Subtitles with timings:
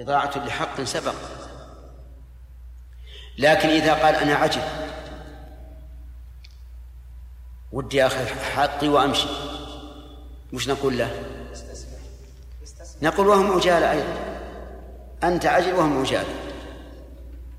[0.00, 1.14] إضاعة لحق سبق.
[3.38, 4.62] لكن إذا قال أنا عجل
[7.72, 9.28] ودي أخذ حقي وأمشي
[10.52, 11.10] وش نقول له
[13.02, 14.14] نقول وهم عجالة أيضا.
[15.24, 16.34] أنت عجل وهم عجالة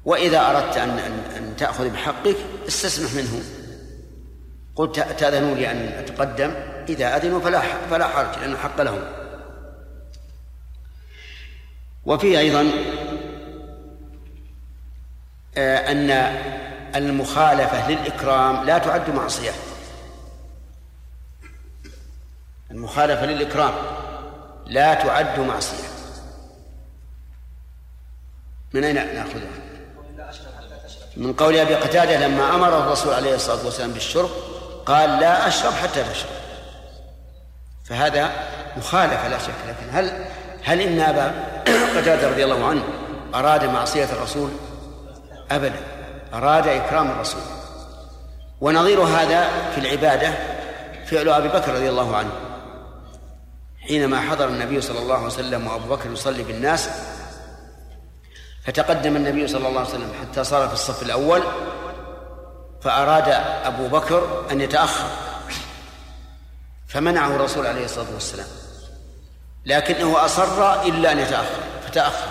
[0.05, 0.89] وإذا أردت أن,
[1.37, 2.35] أن تأخذ بحقك
[2.67, 3.43] استسمح منه.
[4.75, 6.53] قلت تأذنوا لي أن أتقدم.
[6.89, 9.20] إذا أذنوا فلا فلا حرج لأن حق لهم.
[12.05, 12.71] وفيه أيضا
[15.57, 16.12] آه، أن
[16.95, 19.52] المخالفة للإكرام لا تعد معصية.
[22.72, 23.73] المخالفة للإكرام
[24.66, 25.88] لا تعد معصية.
[28.73, 29.49] من أين نأخذها؟
[31.17, 34.30] من قول أبي قتادة لما أمر الرسول عليه الصلاة والسلام بالشرب
[34.86, 36.31] قال لا أشرب حتى تشرب.
[37.83, 38.31] فهذا
[38.77, 39.53] مخالفة لا شك.
[39.67, 40.25] لكن هل
[40.63, 41.50] هل إن أبا
[41.97, 42.83] قتادة رضي الله عنه
[43.35, 44.49] أراد معصية الرسول
[45.52, 45.79] أبدا
[46.33, 47.41] أراد إكرام الرسول.
[48.61, 50.33] ونظير هذا في العبادة
[51.05, 52.31] فعل أبي بكر رضي الله عنه.
[53.88, 56.89] حينما حضر النبي صلى الله عليه وسلم وأبو بكر يصلي بالناس
[58.66, 61.41] فتقدم النبي صلى الله عليه وسلم حتى صار في الصف الأول
[62.81, 63.30] فأراد
[63.66, 65.09] أبو بكر أن يتأخر
[66.88, 68.47] فمنعه الرسول عليه الصلاة والسلام.
[69.66, 72.28] لكنه أصر إلا أن يتأخر فتأخر.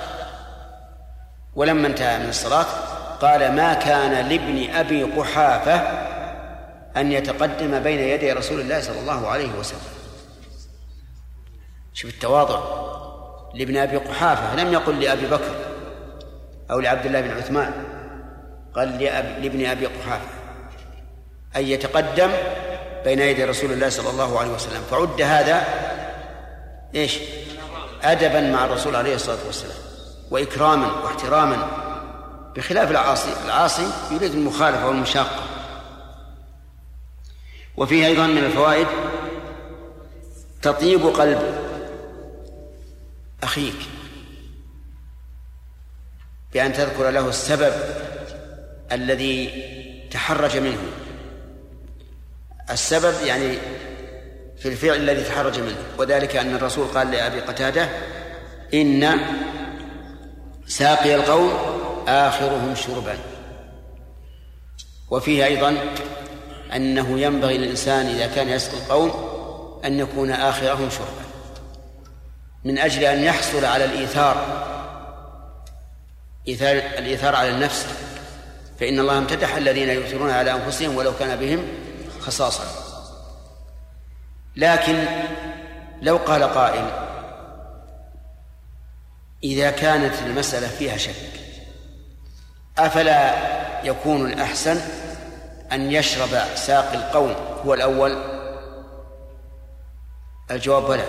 [1.54, 2.66] ولما انتهى من الصلاة
[3.20, 5.74] قال ما كان لابن أبي قحافة
[6.96, 9.80] أن يتقدم بين يدي رسول الله صلى الله عليه وسلم.
[11.92, 12.60] شوف التواضع.
[13.54, 15.54] لابن أبي قحافة لم يقل لأبي بكر
[16.70, 17.72] أو لعبد الله بن عثمان
[18.74, 18.98] قال
[19.42, 20.28] لابن أبي قحافة
[21.56, 22.30] أن يتقدم
[23.04, 24.82] بين يدي رسول الله صلى الله عليه وسلم.
[24.90, 25.64] فعد هذا
[26.94, 27.18] إيش؟
[28.02, 29.76] أدبا مع الرسول عليه الصلاة والسلام
[30.30, 31.68] وإكراما واحتراما
[32.56, 33.32] بخلاف العاصي.
[33.44, 35.42] العاصي يريد المخالفة والمشاقة.
[37.76, 38.86] وفيه أيضا من الفوائد
[40.62, 41.58] تطيب قلب
[43.42, 43.76] أخيك.
[46.52, 47.72] بأن تذكر له السبب
[48.92, 49.50] الذي
[50.10, 50.82] تحرج منه.
[52.70, 53.58] السبب يعني
[54.60, 55.78] في الفعل الذي تحرج منه.
[55.98, 57.88] وذلك أن الرسول قال لأبي قتادة
[58.74, 59.18] إن
[60.66, 61.52] ساقي القوم
[62.08, 63.18] آخرهم شربا.
[65.10, 65.76] وفيه أيضا
[66.76, 69.12] أنه ينبغي للإنسان إذا كان يسقي القوم
[69.84, 71.24] أن يكون آخرهم شربا.
[72.64, 74.66] من أجل أن يحصل على الإيثار
[76.48, 77.86] إيثار الإيثار على النفس
[78.80, 81.66] فإن الله امتدح الذين يؤثرون على أنفسهم ولو كان بهم
[82.20, 82.89] خصاصة.
[84.60, 85.04] لكن
[86.02, 86.84] لو قال قائل
[89.44, 91.40] إذا كانت المسألة فيها شك
[92.78, 93.34] أفلا
[93.84, 94.80] يكون الأحسن
[95.72, 97.34] أن يشرب ساقي القوم
[97.64, 98.16] هو الأول؟
[100.50, 101.04] الجواب بلى.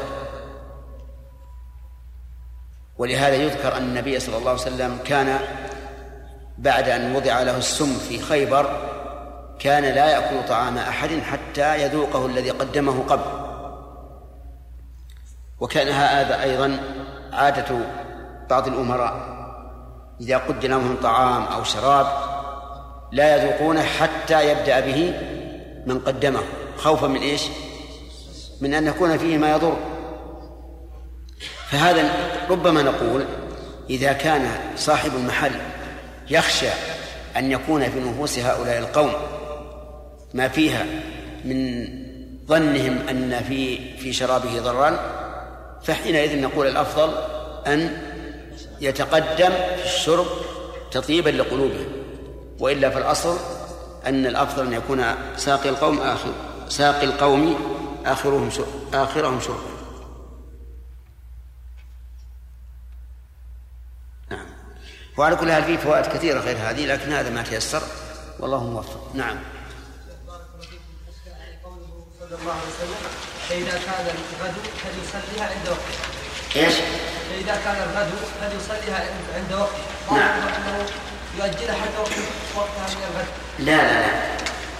[2.97, 5.39] ولهذا يذكر أن النبي صلى الله عليه وسلم كان
[6.57, 8.91] بعد أن وضع له السم في خيبر
[9.59, 13.40] كان لا يأكل طعام أحد حتى يذوقه الذي قدمه قبل.
[15.61, 16.79] وكان هذا أيضا
[17.33, 17.77] عادة
[18.49, 19.41] بعض الأمراء.
[20.21, 22.07] إذا قدم لهم طعام أو شراب
[23.11, 25.13] لا يذوقونه حتى يبدأ به
[25.85, 26.39] من قدمه
[26.77, 27.41] خوفا من إيش؟
[28.61, 29.77] من أن يكون فيه ما يضر.
[31.69, 32.09] فهذا
[32.49, 33.25] ربما نقول
[33.89, 35.51] إذا كان صاحب المحل
[36.29, 36.69] يخشى
[37.37, 39.13] أن يكون في نفوس هؤلاء القوم
[40.33, 40.85] ما فيها
[41.45, 41.87] من
[42.47, 45.20] ظنهم أن في في شرابه ضرا
[45.83, 47.13] فحينئذ نقول الأفضل
[47.67, 48.01] أن
[48.81, 50.25] يتقدم في الشرب
[50.91, 51.87] تطيبا لقلوبهم
[52.59, 53.37] وإلا في الأصل
[54.05, 55.03] أن الأفضل أن يكون
[55.37, 56.33] ساقي القوم آخر
[56.69, 57.55] ساقي القوم
[58.05, 58.49] آخرهم
[58.93, 59.71] آخرهم شربا
[65.17, 67.81] وعلى كل في فوائد كثيرة غير هذه لكن هذا ما تيسر.
[68.39, 69.15] والله موفق.
[69.15, 69.37] نعم.
[72.19, 76.21] صلى الله عليه وسلم فإذا كان الغدو فليصليها عند وقتها
[76.55, 76.73] إيش؟
[77.29, 79.05] فإذا كان الغدو فليصليها
[79.35, 80.39] عند وقتها نعم.
[80.39, 80.85] أنه
[81.37, 82.11] يؤجلها حتى
[82.55, 83.27] وقتها من الغد.
[83.59, 84.01] لا لا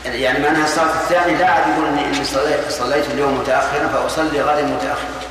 [0.05, 0.15] لا.
[0.15, 5.21] يعني معناها الصلاة الثانية لا يقول إني إني صليت صليت اليوم متأخرا فأصلي غدا متأخرا.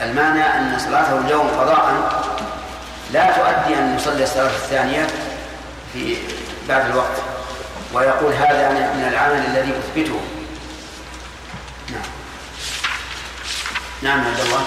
[0.00, 1.94] المعنى أن صلاته اليوم قضاء
[3.12, 5.06] لا تؤدي أن يصلي الصلاة الثانية
[5.92, 6.16] في
[6.68, 7.16] بعد الوقت.
[7.94, 10.20] ويقول هذا من العمل الذي أثبته.
[14.02, 14.64] نعم عبد الله.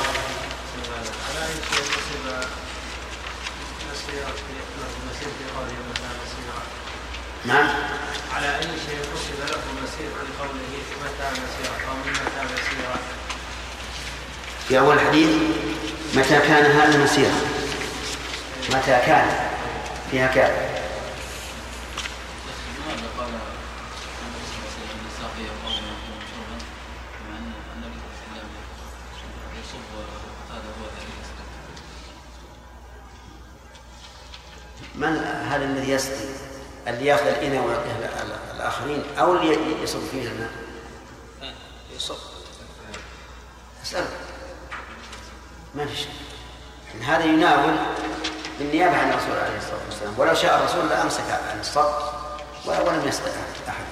[7.46, 7.68] نعم.
[8.36, 10.72] على أي شيء حسب له المسير في قوله
[11.02, 13.00] متى مسيرة أو من متى مسيرة؟
[14.68, 15.30] في أول الحديث
[16.16, 17.42] متى كان هذا مسيرة
[18.70, 19.50] متى كان؟
[20.12, 20.52] فيها كان
[34.96, 35.18] من
[35.50, 36.30] هذا الذي يسقي؟
[36.88, 38.24] اللي ياخذ الإناء ويعطيها
[38.56, 40.52] الآخرين أو اللي يصب فيه الماء؟
[41.96, 42.18] يصب.
[43.84, 44.06] أسأل.
[45.76, 46.12] ما في شيء
[47.02, 47.76] هذا يناول
[48.60, 50.14] بالنيابة عن الرسول عليه الصلاة والسلام.
[50.18, 51.92] ولو شاء الرسول لأمسك عن الصب
[52.66, 53.32] ولم يسقي
[53.68, 53.84] أحد.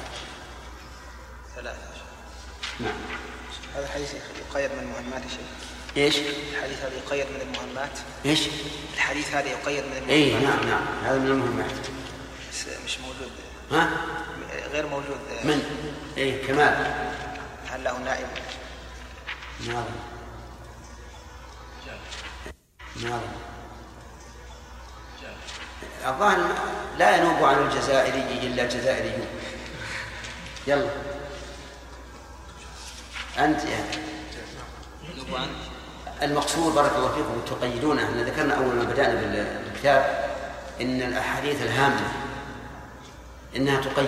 [1.55, 1.77] ثلاثة.
[2.79, 2.93] نعم.
[3.75, 5.47] هذا الحديث يقيد من المهمات شيء
[5.97, 7.99] إيش؟ الحديث هذا يقيد من المهمات.
[8.25, 8.39] إيش؟
[8.93, 10.09] الحديث هذا يقيد من المهمات.
[10.09, 10.85] اي نعم نعم.
[11.03, 11.71] هذا من المهمات.
[12.51, 13.31] بس مش موجود.
[13.71, 13.89] ها؟
[14.71, 15.17] غير موجود.
[15.43, 15.61] من؟
[16.17, 16.93] اي كمال.
[17.69, 18.27] هل له نائب؟
[19.67, 19.85] نعم.
[23.03, 23.21] نعم.
[26.05, 26.55] الظاهر
[26.97, 29.27] لا ينوب عن الجزائري إلا الجزائريون
[30.67, 30.89] يلا.
[33.37, 34.07] أنت يعني.
[36.23, 40.27] المقصود بارك الله فيكم تقيدون إحنا ذكرنا أول ما بدأنا بالكتاب
[40.81, 42.07] إن الأحاديث الهامة
[43.55, 44.07] إنها تقيد.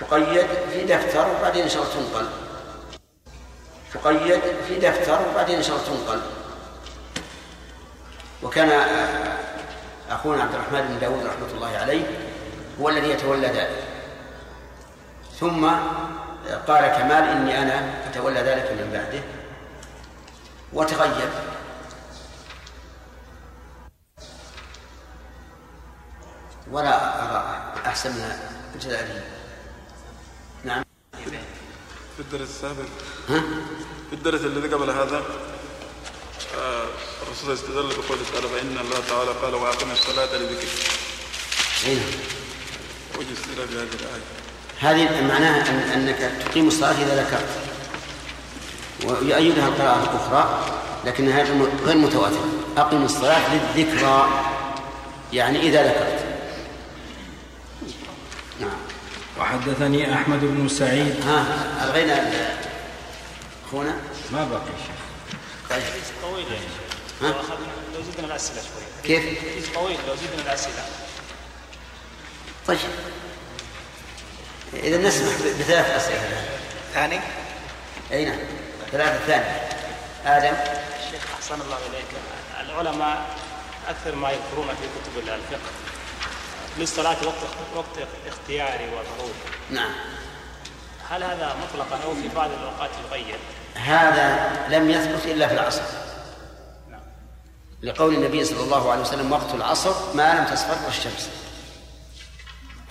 [0.00, 2.28] تقيد في دفتر وبعدين إن شاء الله تنقل.
[3.94, 6.20] تقيد في دفتر وبعدين إن شاء الله تنقل.
[8.42, 8.70] وكان
[10.10, 12.04] أخونا عبد الرحمن بن داود رحمة الله عليه
[12.80, 13.82] هو الذي يتولى ذلك.
[15.40, 15.66] ثم
[16.68, 19.22] قال كمال إني أنا أتولى ذلك من بعده.
[20.72, 21.30] وتغير
[26.70, 28.38] ولا أرى أحسن من
[28.74, 29.22] الجزائري
[30.64, 30.84] نعم.
[32.16, 32.84] في الدرس السابق.
[33.28, 33.42] ها؟
[34.10, 35.22] في الدرس الذي قبل هذا
[36.58, 36.84] آه،
[37.22, 40.68] الرسول استدل بقوله تعالى فإن الله تعالى قال وأقم الصلاة لذكر.
[41.86, 42.02] أين؟
[43.18, 44.22] وجه استدلال بهذه الآية.
[44.80, 47.69] هذه معناها أن أنك تقيم الصلاة إذا ذكرت.
[49.04, 50.64] ويؤيدها القراءة الأخرى
[51.04, 51.42] لكنها
[51.84, 54.28] غير متواترة أقم الصلاة للذكرى.
[55.32, 56.24] يعني إذا ذكرت.
[58.60, 58.78] نعم.
[59.40, 61.26] وحدثني أحمد بن سعيد.
[61.26, 61.44] ها
[61.84, 62.30] ألغينا
[63.68, 63.96] أخونا؟
[64.32, 64.94] ما باقي شيء.
[65.70, 65.82] طيب.
[66.22, 66.66] طويل يعني.
[67.22, 67.42] ها؟
[67.94, 70.84] لو زدنا الأسئلة شوي كيف؟ طويل لو زدنا الأسئلة.
[72.66, 72.78] طيب.
[74.74, 76.44] إذا نسمح بثلاث أسئلة.
[76.94, 77.20] ثاني؟
[78.12, 78.38] أي نعم.
[78.92, 79.68] ثلاثة ثانية.
[80.26, 80.56] آدم.
[81.04, 82.10] الشيخ أحسن الله إليك.
[82.60, 83.26] العلماء
[83.88, 85.70] أكثر ما يذكرون في كتب الفقه.
[86.78, 87.36] للصلاة وقت
[87.76, 89.34] وقت اختياري وضروري
[89.70, 89.90] نعم.
[91.10, 93.38] هل هذا مطلقا أو في بعض الأوقات يقيد؟
[93.74, 95.82] هذا لم يثبت إلا في العصر.
[96.90, 97.00] نعم.
[97.82, 101.30] لقول النبي صلى الله عليه وسلم وقت العصر ما لم تصفر الشمس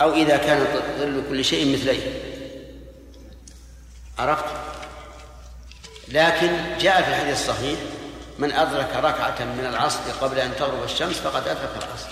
[0.02, 0.66] أو إذا كان
[0.98, 2.22] ظل كل شيء مثليه.
[4.18, 4.44] عرفت؟
[6.10, 7.78] لكن جاء في الحديث الصحيح
[8.38, 12.08] من أدرك ركعة من العصر قبل أن تغرب الشمس فقد أدرك العصر.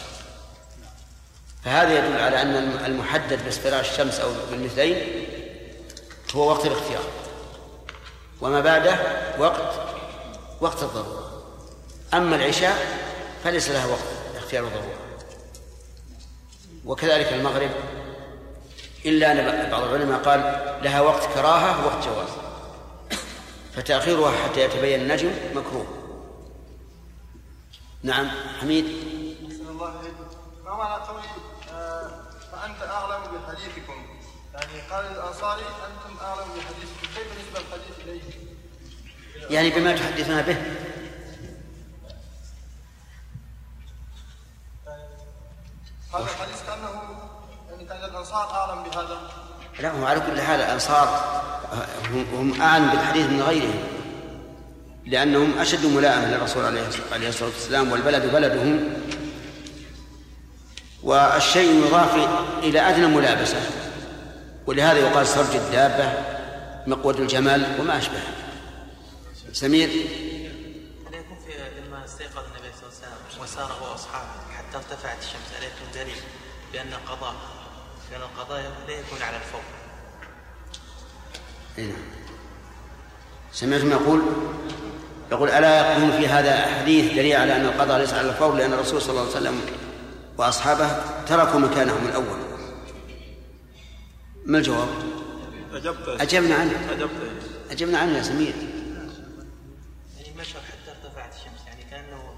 [1.64, 5.26] فهذا يدل على أن المحدد باصفرار الشمس أو بالمثلين
[6.34, 7.02] هو وقت الاختيار.
[8.40, 8.98] وما بعده
[9.38, 9.74] وقت
[10.60, 11.42] وقت الضرورة.
[12.14, 12.76] أما العشاء
[13.44, 14.98] فليس لها وقت اختيار الضرورة.
[16.84, 17.70] وكذلك المغرب
[19.06, 20.40] إلا أن بعض العلماء قال
[20.82, 22.47] لها وقت كراهة ووقت جواز.
[23.78, 25.86] فتأخيرها حتى يتبين النجم مكروه.
[28.02, 28.30] نعم
[28.60, 28.84] حميد.
[29.68, 30.02] الله.
[30.64, 31.22] ما معنى قولي
[31.72, 32.10] آه،
[32.52, 34.06] فأنت أعلم بحديثكم.
[34.54, 37.06] يعني قال الأنصاري أنتم أعلم بحديثكم.
[37.14, 38.22] كيف نسبة الحديث إليه؟
[39.50, 40.56] يعني بما تحدثنا به.
[46.14, 47.02] هذا الحديث كأنه
[47.70, 49.30] يعني كان الأنصار أعلم بهذا.
[49.80, 51.08] لا هو على كل حال الأنصار
[52.32, 53.84] هم, أعلم بالحديث من غيرهم
[55.06, 56.64] لأنهم أشد ملائمة للرسول
[57.12, 58.94] عليه الصلاة والسلام والبلد بلدهم
[61.02, 62.14] والشيء يضاف
[62.62, 63.60] إلى أدنى ملابسة.
[64.66, 66.12] ولهذا يقال سرج الدابة
[66.86, 68.20] مقود الجمل وما أشبه.
[69.52, 75.18] سمير؟ هل يكون في لما استيقظ النبي صلى الله عليه وسار هو وأصحابه حتى ارتفعت
[75.18, 76.22] الشمس هل يكون دليل
[76.72, 77.34] بأن القضاء؟
[78.10, 79.60] لأن القضاء لا يكون على الفور.
[81.86, 82.18] نعم.
[83.52, 84.22] سمعتم يقول؟
[85.32, 89.02] يقول ألا يكون في هذا حديث دليل على أن القضاء ليس على الفور لأن الرسول
[89.02, 89.60] صلى الله عليه وسلم
[90.38, 90.88] وأصحابه
[91.26, 92.38] تركوا مكانهم الأول.
[94.44, 94.88] ما الجواب؟
[95.72, 96.08] أجبت.
[96.08, 96.92] أجبنا عنه.
[96.92, 97.10] أجبت.
[97.70, 98.54] أجبنا عنه يا سمير.
[100.16, 102.34] يعني مشوا حتى ارتفعت الشمس يعني كأنه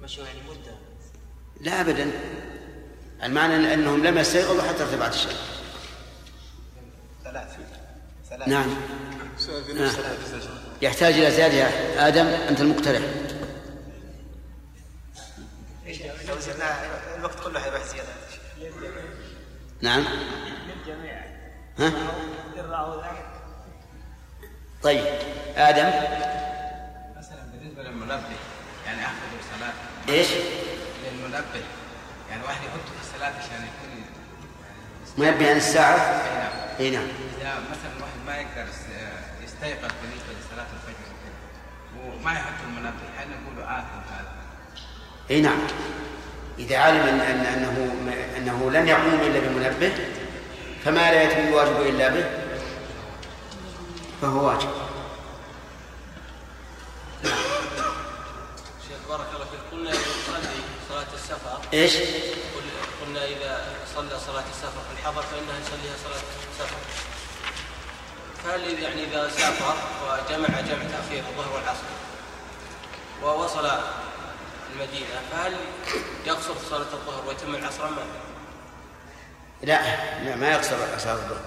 [0.00, 0.76] مشوا يعني مدة.
[1.60, 2.10] لا أبدا.
[3.22, 5.40] المعنى أنهم لم يستيقظوا حتى ارتفعت الشمس.
[7.24, 7.56] ثلاث.
[8.46, 8.68] نعم
[9.76, 9.90] نعم.
[9.90, 9.98] شيخ.
[10.82, 13.02] يحتاج إلى زيادة يا آدم أنت المقترح
[16.28, 18.08] لو زدناها الوقت كله حيروح زيادة
[19.82, 20.04] نعم
[21.78, 21.92] ها؟
[24.82, 25.04] طيب
[25.56, 25.88] آدم
[27.18, 28.36] مثلا بالنسبة للمنبه
[28.86, 29.72] يعني احفظ الصلاة
[30.08, 30.28] إيش؟
[31.04, 31.64] للمنبه
[32.30, 34.04] يعني واحد يحطه في الصلاة عشان يكون
[35.18, 37.06] منبه عن الساعة؟ اي نعم اي نعم
[37.40, 41.06] إذا مثلا ما يقدر يس- يستيقظ بالنسبة لصلاة الفجر
[42.04, 43.06] وما يحط المنبه.
[43.16, 44.32] هل نقول آثم هذا؟
[45.30, 45.58] إي نعم.
[46.58, 47.94] إذا علم أن أن أنه
[48.36, 49.92] أنه لن يقوم إلا بمنبه
[50.84, 52.24] فما لا يتم الواجب إلا به؟
[54.22, 54.68] فهو واجب.
[58.88, 59.60] شيخ بارك الله فيك.
[59.72, 63.64] قلنا إذا يصلي صلاة السفر إيش؟ قل- قلنا إذا
[63.94, 66.76] صلى صلاة السفر في الحضر فإنه يصليها صلاة السفر.
[68.54, 69.74] إذا- يعني إذا سافر
[70.04, 71.86] وجمع جمع تأخير الظهر والعصر
[73.22, 73.70] ووصل
[74.72, 75.52] المدينة فهل
[76.26, 77.96] يقصر صلاة الظهر ويتم العصر أم
[79.62, 79.80] لا؟
[80.24, 81.40] لا ما يقصر الظهر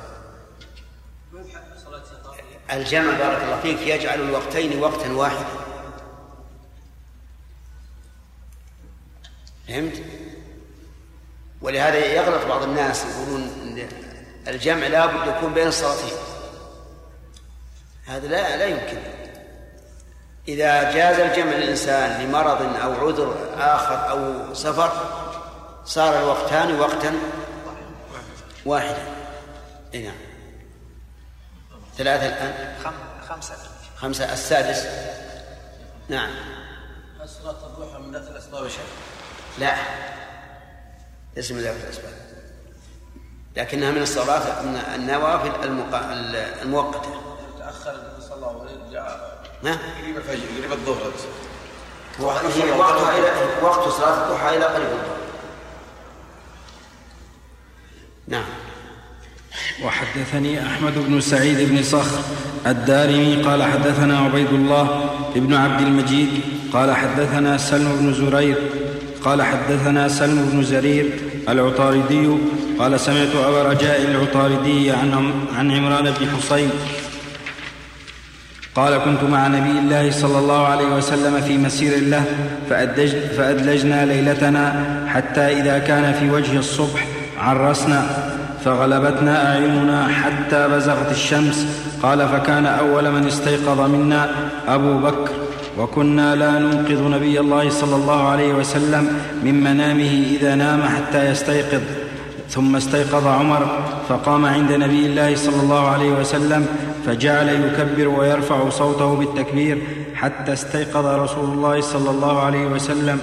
[1.86, 2.36] صلاة السفر
[2.72, 5.46] الجمع بارك الله فيك يجعل الوقتين وقتا واحدا
[9.68, 10.04] فهمت؟
[11.62, 13.50] ولهذا يغلط بعض الناس يقولون
[14.48, 16.18] الجمع لابد يكون بين الصلاتين
[18.10, 18.98] هذا لا لا يمكن.
[20.48, 24.92] إذا جاز الجمع للإنسان لمرض أو عذر آخر أو سفر
[25.86, 27.14] صار الوقتان وقتا
[28.66, 29.04] واحدا.
[29.94, 30.16] إي نعم.
[31.98, 33.56] ثلاثة الآن؟ خم- خمسة.
[33.98, 34.34] خمسة.
[34.34, 34.86] السادس؟
[36.10, 36.32] نعم.
[37.22, 38.82] هل صلاة الضحى من ذات الأسباب يا شيخ؟
[39.60, 39.76] لا.
[41.36, 42.14] ليس من ذوات الأسباب.
[43.58, 46.14] لكنها من الصلاة من النوافل المقا...
[46.62, 47.22] المؤقتة
[47.60, 48.94] تأخر النبي صلى الله عليه وسلم
[49.64, 51.12] ما قريب الفجر قريب الظهر
[52.56, 53.28] هي وقتها إلى
[53.62, 54.88] وقت صلاة الضحى إلى قريب.
[54.88, 55.20] الظهر
[58.28, 58.44] نعم.
[59.84, 62.20] وحدثني أحمد بن سعيد بن صخر
[62.68, 66.30] الدارمي قال حدثنا عبيد الله بن عبد المجيد
[66.74, 68.58] قال حدثنا سلم بن زرير
[69.24, 72.38] قال حدثنا سلم بن زرير العطاردي
[72.80, 76.70] قال سمعت أبا رجاء العطاردي عن عن عمران بن حصين
[78.80, 82.24] قال كنت مع نبي الله صلى الله عليه وسلم في مسير له
[82.70, 84.66] فأدلج فأدلجنا ليلتنا
[85.08, 87.08] حتى إذا كان في وجه الصبح
[87.40, 88.04] عرسنا
[88.66, 91.66] فغلبتنا أعيننا حتى بزغت الشمس.
[92.04, 94.30] قال فكان أول من استيقظ منا
[94.68, 95.32] أبو بكر
[95.78, 99.08] وكنا لا ننقذ نبي الله صلى الله عليه وسلم
[99.44, 101.82] من منامه إذا نام حتى يستيقظ.
[102.50, 103.68] ثم استيقظ عمر
[104.10, 106.66] فقام عند نبي الله صلى الله عليه وسلم
[107.06, 109.82] فجعل يكبر ويرفع صوته بالتكبير
[110.16, 113.20] حتى استيقظ رسول الله صلى الله عليه وسلم.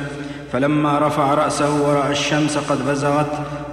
[0.52, 3.26] فلما رفع رأسه ورأى الشمس قد بزغت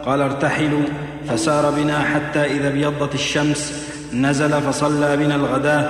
[0.05, 0.83] قال ارتحلوا
[1.29, 3.73] فسار بنا حتى إذا ابيضت الشمس
[4.13, 5.89] نزل فصلى بنا الغداة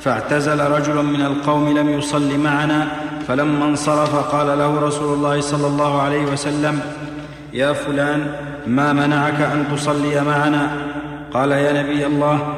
[0.00, 2.88] فاعتزل رجل من القوم لم يصل معنا
[3.28, 6.80] فلما انصرف قال له رسول الله صلى الله عليه وسلم
[7.52, 8.32] يا فلان
[8.66, 10.70] ما منعك أن تصلي معنا؟
[11.32, 12.54] قال يا نبي الله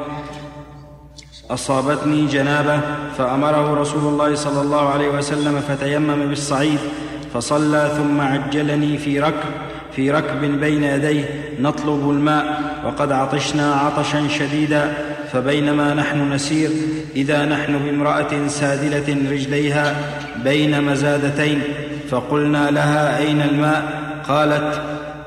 [1.49, 2.81] أصابتني جنابة
[3.17, 6.79] فأمره رسول الله صلى الله عليه وسلم فتيمم بالصعيد
[7.33, 9.49] فصلى ثم عجلني في ركب
[9.95, 11.25] في ركب بين يديه
[11.59, 14.93] نطلب الماء وقد عطشنا عطشا شديدا
[15.33, 16.69] فبينما نحن نسير
[17.15, 19.95] إذا نحن بامرأة سادله رجليها
[20.43, 21.61] بين مزادتين
[22.09, 23.83] فقلنا لها أين الماء؟
[24.27, 24.81] قالت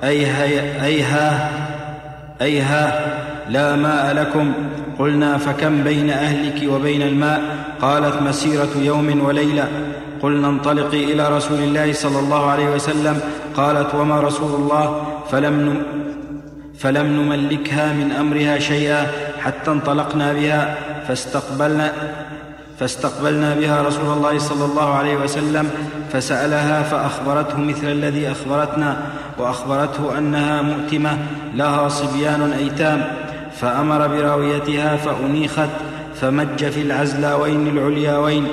[0.05, 0.45] ايها
[0.85, 1.51] ايها
[2.43, 3.15] أيها
[3.49, 4.53] لا ماء لكم.
[4.99, 7.43] قلنا فكم بين أهلك وبين الماء؟
[7.81, 9.69] قالت مسيرة يوم وليلة.
[10.23, 13.21] قلنا انطلقي إلى رسول الله صلى الله عليه وسلم.
[13.57, 15.83] قالت وما رسول الله؟ فلم
[16.79, 19.07] فلم نملكها من أمرها شيئا
[19.41, 20.75] حتى انطلقنا بها.
[21.09, 21.93] فاستقبلنا
[22.79, 25.71] فاستقبلنا بها رسول الله صلى الله عليه وسلم
[26.13, 28.97] فسألها فأخبرته مثل الذي أخبرتنا
[29.39, 31.19] وأخبرته أنها مؤتمة
[31.55, 33.05] لها صبيان أيتام
[33.61, 35.69] فأمر براويتها فأنيخت
[36.21, 38.47] فمج في العزلاوين العلياوين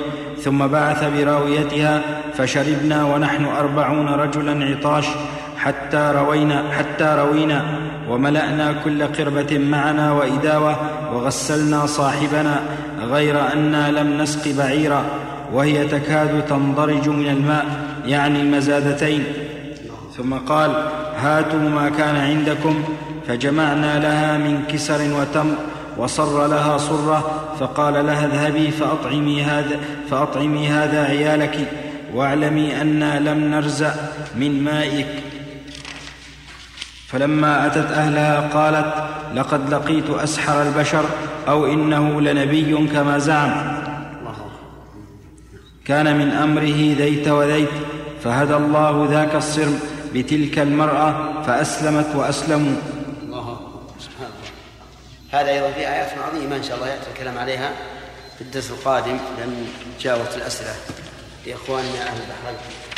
[0.44, 2.00] ثم بعث براويتها
[2.34, 5.06] فشربنا ونحن أربعون رجلا عطاش
[5.58, 7.64] حتى روينا حتى روينا
[8.08, 10.76] وملأنا كل قربة معنا وإداوة
[11.14, 12.60] وغسلنا صاحبنا
[13.10, 15.04] غير أنا لم نسق بعيرا
[15.52, 17.66] وهي تكاد تنضرج من الماء
[18.06, 19.24] يعني المزادتين.
[20.16, 20.70] ثم قال
[21.16, 22.82] هاتوا ما كان عندكم
[23.28, 25.54] فجمعنا لها من كسر وتمر
[25.98, 29.76] وصر لها صرة فقال لها اذهبي فأطعمي هذا,
[30.10, 31.58] فأطعمي هذا عيالك
[32.14, 33.92] واعلمي أنا لم نرزع
[34.36, 35.06] من مائك.
[37.12, 38.94] فلما أتت أهلها قالت
[39.34, 41.04] لقد لقيت أسحر البشر
[41.48, 43.80] أو إنه لنبي كما زعم.
[45.84, 47.68] كان من أمره ذيت وذيت
[48.24, 49.80] فهدى الله ذاك الصرم
[50.14, 52.76] بتلك المرأة فأسلمت وأسلموا.
[53.22, 53.60] الله
[53.98, 57.70] سبحان الله هذا أيضا في آيات عظيمة إن شاء الله يأتي الكلام عليها
[58.38, 59.66] في الدرس القادم لأن
[60.00, 60.74] جاوبت الأسئلة.
[61.46, 62.89] لإخواننا أهل البحرين.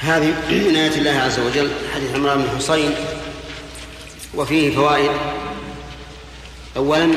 [0.00, 2.94] هذه من آيات الله عز وجل حديث عمران بن حصين
[4.34, 5.10] وفيه فوائد.
[6.76, 7.12] أولا أن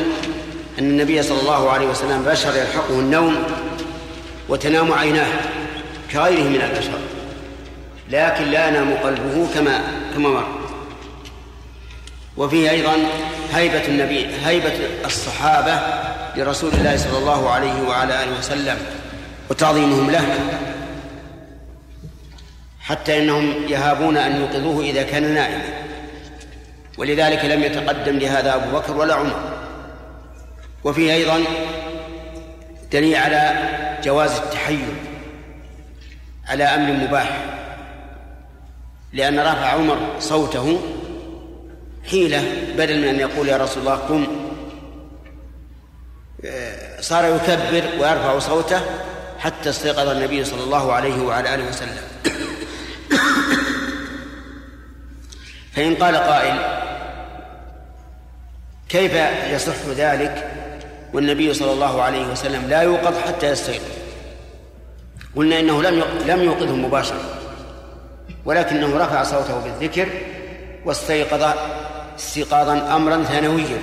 [0.79, 3.43] النبي صلى الله عليه وسلم بشر يلحقه النوم
[4.49, 5.27] وتنام عيناه
[6.11, 6.99] كغيره من البشر
[8.09, 9.81] لكن لا ينام قلبه كما
[10.15, 10.47] كما مر.
[12.37, 12.93] وفيه أيضا
[13.53, 14.73] هيبة النبي هيبة
[15.05, 15.79] الصحابة
[16.35, 18.77] لرسول الله صلى الله عليه وعلى آله وسلم
[19.49, 20.39] وتعظيمهم له.
[22.81, 25.63] حتى إنهم يهابون أن يوقظوه إذا كان نائما.
[26.97, 29.53] ولذلك لم يتقدم لهذا أبو بكر ولا عمر.
[30.83, 31.39] وفيه أيضا
[32.91, 33.69] دليل على
[34.03, 34.93] جواز التحيل
[36.47, 37.45] على أمر مباح
[39.13, 40.79] لأن رفع عمر صوته
[42.09, 42.43] حيلة
[42.77, 44.27] بدل من أن يقول يا رسول الله قم.
[46.99, 48.81] صار يكبر ويرفع صوته
[49.39, 52.03] حتى استيقظ النبي صلى الله عليه وعلى آله وسلم.
[55.71, 56.55] فإن قال قائل
[58.89, 59.13] كيف
[59.53, 60.51] يصح ذلك؟
[61.13, 63.91] والنبي صلى الله عليه وسلم لا يوقظ حتى يستيقظ.
[65.35, 67.21] قلنا إنه لم لم يوقظه مباشرة
[68.45, 70.07] ولكنه رفع صوته بالذكر
[70.85, 71.53] واستيقظ
[72.19, 73.81] استيقاظا امرا ثانويا.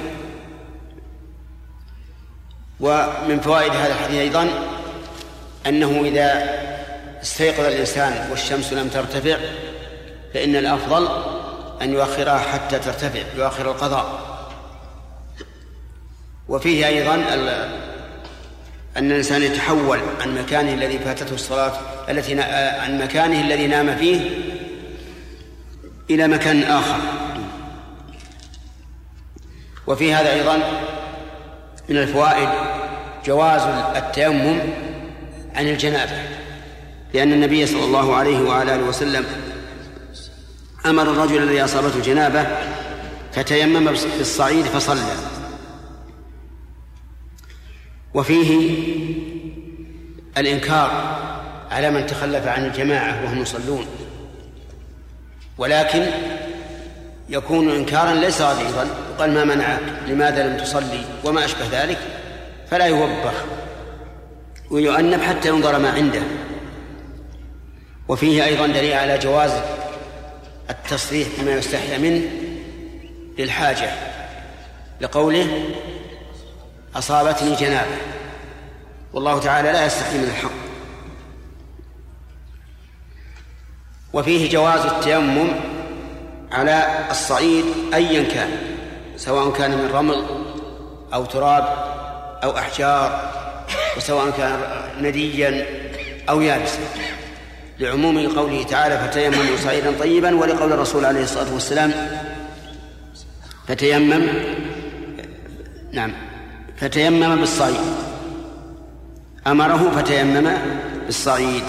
[2.81, 4.49] ومن فوائد هذا الحديث أيضا
[5.67, 6.59] أنه إذا
[7.23, 9.37] استيقظ الإنسان والشمس لم ترتفع
[10.35, 11.09] فإن الأفضل
[11.83, 14.39] أن يؤخرها حتى ترتفع يؤخر القضاء.
[16.49, 17.15] وفيه أيضا
[18.97, 21.73] أن الإنسان يتحول عن مكانه الذي فاتته الصلاة
[22.09, 22.41] التي
[22.81, 24.31] عن مكانه الذي نام فيه
[26.11, 26.99] إلى مكان آخر.
[29.87, 30.57] وفي هذا أيضا
[31.89, 32.49] من الفوائد
[33.27, 33.63] جواز
[33.97, 34.61] التيمم
[35.55, 36.23] عن الجنابة
[37.15, 39.27] لأن النبي صلى الله عليه وعلى آله وسلم
[40.87, 42.47] أمر الرجل الذي أصابته جنابة
[43.33, 43.85] فتيمم
[44.19, 45.13] بالصعيد فصلى.
[48.15, 48.71] وفيه
[50.39, 51.19] الإنكار
[51.71, 53.87] على من تخلف عن الجماعة وهم يصلون.
[55.59, 56.07] ولكن
[57.29, 58.87] يكون إنكارا ليس غليظا
[59.19, 61.99] قال ما منعك؟ لماذا لم تصلي؟ وما أشبه ذلك؟
[62.71, 63.45] فلا يوبخ.
[64.71, 66.23] ويؤنب حتى ينظر ما عنده.
[68.09, 69.51] وفيه أيضا دليل على جواز
[70.71, 72.23] التصريح بما يستحيا منه
[73.39, 73.91] للحاجة
[75.01, 75.75] لقوله
[76.97, 77.97] أصابتني جنابة.
[79.13, 80.51] والله تعالى لا يستحي من الحق.
[84.13, 85.49] وفيه جواز التيمم
[86.53, 88.51] على الصعيد أيا كان
[89.17, 90.25] سواء كان من رمل
[91.15, 91.65] أو تراب
[92.45, 93.33] أو أحجار
[93.97, 94.61] وسواء كان
[95.01, 95.67] نديا
[96.29, 96.79] أو يابسا.
[97.81, 101.93] لعموم قوله تعالى فتيمموا صعيدا طيبا ولقول الرسول عليه الصلاة والسلام
[103.69, 104.29] فتيمم
[105.93, 106.13] نعم
[106.77, 107.81] فتيمم بالصعيد
[109.47, 110.51] أمره فتيمم
[111.07, 111.65] بالصعيد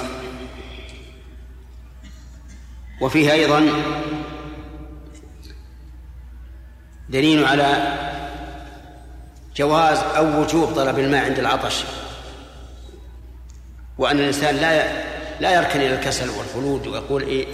[3.02, 3.70] وفيه أيضا
[7.10, 7.98] دليل على
[9.56, 11.84] جواز أو وجوب طلب الماء عند العطش
[13.98, 15.10] وأن الإنسان لا
[15.40, 17.48] لا يركن إلى الكسل والخلود ويقول إيه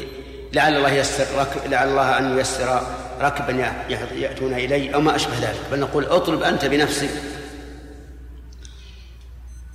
[0.53, 2.81] لعل الله يسر ركب لعل الله أن ييسر
[3.21, 3.73] ركبا
[4.15, 5.61] يأتون إلي أو ما أشبه ذلك.
[5.71, 7.09] بل نقول اطلب أنت بنفسك.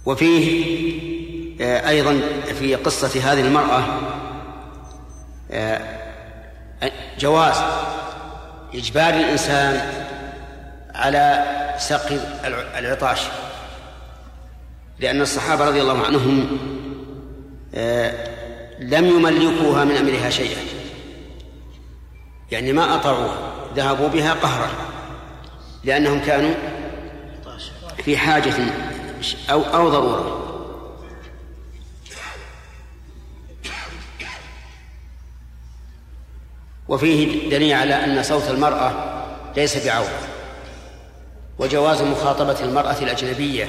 [0.07, 0.71] وفيه
[1.61, 2.21] آه، أيضا
[2.59, 3.85] في قصة هذه المرأة
[5.51, 5.81] آه،
[7.19, 7.57] جواز
[8.75, 9.93] إجبار الإنسان
[10.95, 11.45] على
[11.79, 12.17] سقي
[12.79, 13.21] العطاش.
[14.99, 16.59] لأن الصحابة رضي الله عنهم
[18.79, 20.63] لم يملكوها من أمرها شيئا.
[22.51, 24.71] يعني ما أطاعوها ذهبوا بها قهرا
[25.85, 26.55] لأنهم كانوا
[28.05, 28.55] في حاجة
[29.51, 30.37] أو أو ضرورة.
[36.89, 38.93] وفيه دليل على أن صوت المرأة
[39.57, 40.19] ليس بعورة
[41.59, 43.69] وجواز مخاطبة المرأة الأجنبية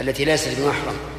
[0.00, 1.13] التي ليست بمحرم.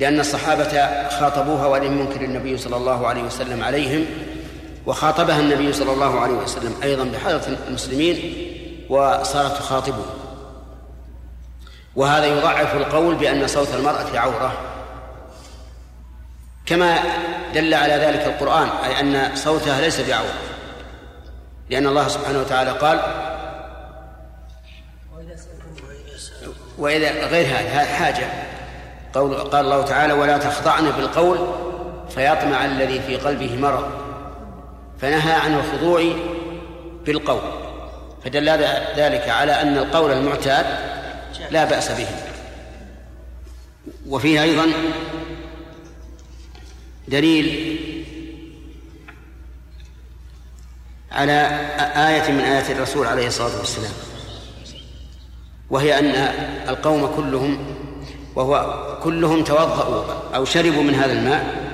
[0.00, 4.06] لأن الصحابة خاطبوها ولم ينكر النبي صلى الله عليه وسلم عليهم
[4.86, 8.46] وخاطبها النبي صلى الله عليه وسلم أيضا بحضرة المسلمين
[8.88, 10.04] وصارت تخاطبه.
[11.96, 14.52] وهذا يضعف القول بأن صوت المرأة عورة.
[16.66, 16.98] كما
[17.54, 20.34] دل على ذلك القرآن أي أن صوتها ليس بعورة
[21.70, 23.00] لأن الله سبحانه وتعالى قال
[26.78, 28.49] وإذا غير هذا حاجة.
[29.14, 31.38] قول قال الله تعالى ولا تخضعن بالقول
[32.08, 33.90] فيطمع الذي في قلبه مرض
[35.00, 36.12] فنهى عن الخضوع
[37.06, 37.40] بالقول
[38.24, 38.48] فدل
[38.96, 40.66] ذلك على أن القول المعتاد
[41.50, 42.06] لا بأس به
[44.08, 44.66] وفيه أيضا
[47.08, 47.76] دليل
[51.12, 51.32] على
[51.96, 53.92] آية من آيات الرسول عليه الصلاة والسلام
[55.70, 56.10] وهي أن
[56.68, 57.79] القوم كلهم
[58.36, 61.70] وهو كلهم توضأوا أو شربوا من هذا الماء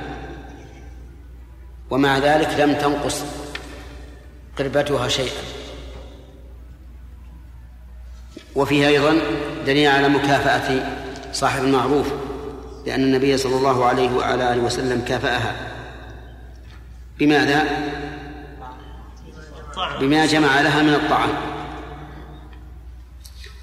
[1.90, 3.24] ومع ذلك لم تنقص
[4.58, 5.42] قربتها شيئا.
[8.54, 9.16] وفيه أيضا
[9.66, 10.86] دليل على مكافأة
[11.32, 12.06] صاحب المعروف
[12.86, 15.56] لأن النبي صلى الله عليه وعلى آله وسلم كافأها.
[17.18, 17.64] بماذا؟
[20.00, 21.30] بما جمع لها من الطعام.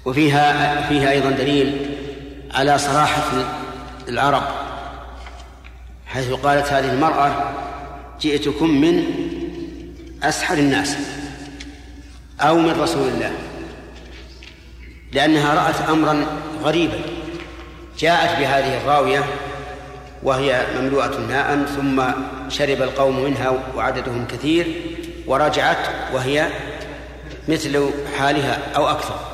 [0.04, 1.93] وفيها فيها أيضا دليل
[2.54, 3.30] على صراحة
[4.08, 4.42] العرب
[6.06, 7.52] حيث قالت هذه المرأة
[8.20, 9.04] جئتكم من
[10.22, 10.96] أسحر الناس
[12.40, 13.32] أو من رسول الله
[15.12, 16.26] لأنها رأت أمرا
[16.62, 16.98] غريبا
[17.98, 19.24] جاءت بهذه الراوية
[20.22, 22.02] وهي مملوءة ماء ثم
[22.50, 24.66] شرب القوم منها وعددهم كثير
[25.26, 26.48] ورجعت وهي
[27.48, 29.33] مثل حالها أو أكثر.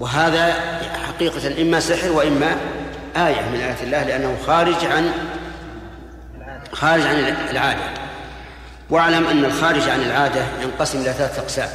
[0.00, 0.54] وهذا
[1.06, 2.56] حقيقة إما سحر وإما
[3.16, 5.10] آية من آيات الله لأنه خارج عن
[6.72, 7.82] خارج عن العادة.
[8.90, 11.68] واعلم أن الخارج عن العادة ينقسم إلى ثلاثة أقسام.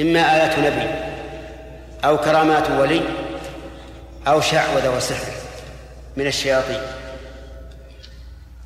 [0.00, 0.90] إما آيات نبي
[2.04, 3.02] أو كرامات ولي
[4.26, 5.32] أو شعوذة وسحر
[6.16, 6.80] من الشياطين.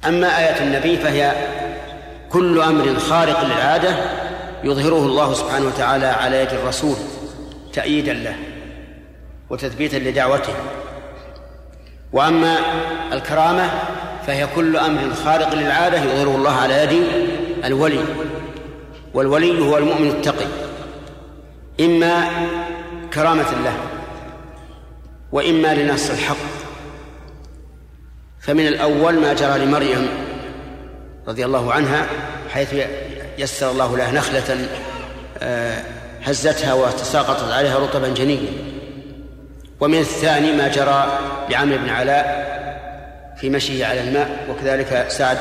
[0.07, 1.33] أما آية النبي فهي
[2.31, 3.97] كل أمر خارق للعادة
[4.65, 6.97] يظهره الله سبحانه وتعالى على يد الرسول.
[7.75, 8.37] تأييدا له
[9.51, 10.55] وتثبيتا لدعوته.
[12.13, 12.59] وأما
[13.13, 13.71] الكرامة
[14.27, 17.07] فهي كل أمر خارق للعادة يظهره الله على يد
[17.65, 18.05] الولي
[19.15, 20.47] والولي هو المؤمن التقي
[21.81, 22.29] إما
[23.15, 23.77] كرامة له
[25.33, 26.37] وإما لنص الحق.
[28.41, 30.09] فمن الأول ما جرى لمريم
[31.29, 32.07] رضي الله عنها
[32.51, 32.75] حيث
[33.39, 34.69] يسر الله لها نخلة
[35.39, 35.85] آه،
[36.25, 38.53] هزتها وتساقطت عليها رطبا جنيا
[39.81, 41.19] ومن الثاني ما جرى
[41.51, 42.55] لعمرو بن علاء
[43.37, 45.39] في مشيه على الماء وكذلك سعد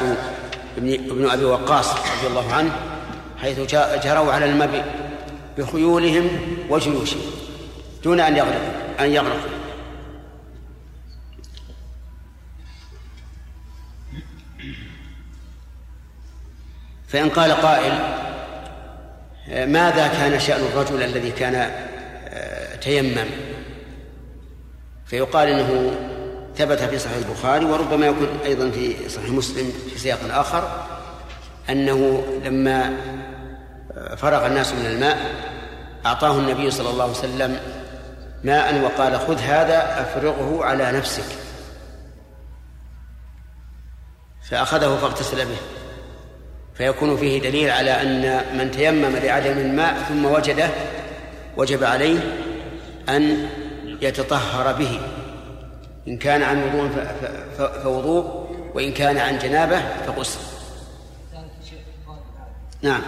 [0.78, 2.72] بن ابن أبي وقاص رضي الله عنه
[3.42, 3.60] حيث
[4.06, 4.86] جروا على الماء
[5.58, 6.28] بخيولهم
[6.70, 7.22] وجيوشهم
[8.04, 9.50] دون أن يغرقوا أن يغرقوا.
[17.08, 17.94] فإن قال قائل
[19.48, 23.26] ماذا كان شأن الرجل الذي كان آه، تيمم؟
[25.06, 25.92] فيقال إنه
[26.56, 30.86] ثبت في صحيح البخاري وربما يكون أيضا في صحيح مسلم في سياق آخر
[31.70, 32.98] أنه لما
[33.98, 35.18] آه، فرغ الناس من الماء
[36.06, 37.60] أعطاه النبي صلى الله عليه وسلم
[38.44, 41.26] ماء وقال خذ هذا أفرغه على نفسك.
[44.50, 45.58] فأخذه فاغتسل به.
[46.76, 50.70] فيكون فيه دليل على أن من تيمم لعدم الماء ثم وجده
[51.58, 52.20] وجب عليه
[53.10, 53.50] أن
[54.02, 55.00] يتطهر به.
[56.08, 56.90] إن كان عن وضوء
[57.84, 60.40] فوضوء وإن كان عن جنابة فغسل
[62.82, 63.02] نعم.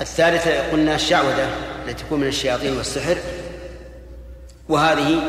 [0.00, 1.48] الثالثة قلنا الشعوذة
[1.86, 3.16] التي تكون من الشياطين والسحر.
[4.68, 5.20] وهذه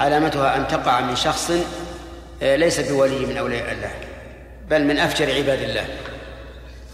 [0.00, 1.52] علامتها أن تقع من شخص
[2.42, 3.90] آه، ليس بولي من أولياء الله
[4.70, 5.84] بل من أفجر عباد الله.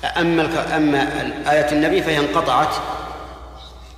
[0.04, 0.98] أما أما
[1.52, 2.76] آية النبي فهي انقطعت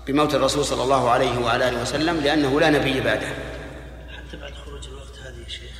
[0.06, 3.28] بموت الرسول صلى الله عليه وعلى آله وسلم لأنه لا نبي بعده.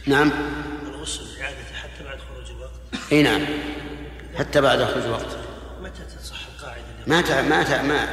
[0.06, 0.32] نعم.
[0.86, 3.12] الغسل إعادة حتى بعد خروج الوقت.
[3.12, 3.46] إي نعم.
[4.38, 5.36] حتى بعد خروج الوقت.
[5.82, 7.42] متى تصح القاعدة ما تع...
[7.42, 7.82] ما تع...
[7.82, 8.08] ما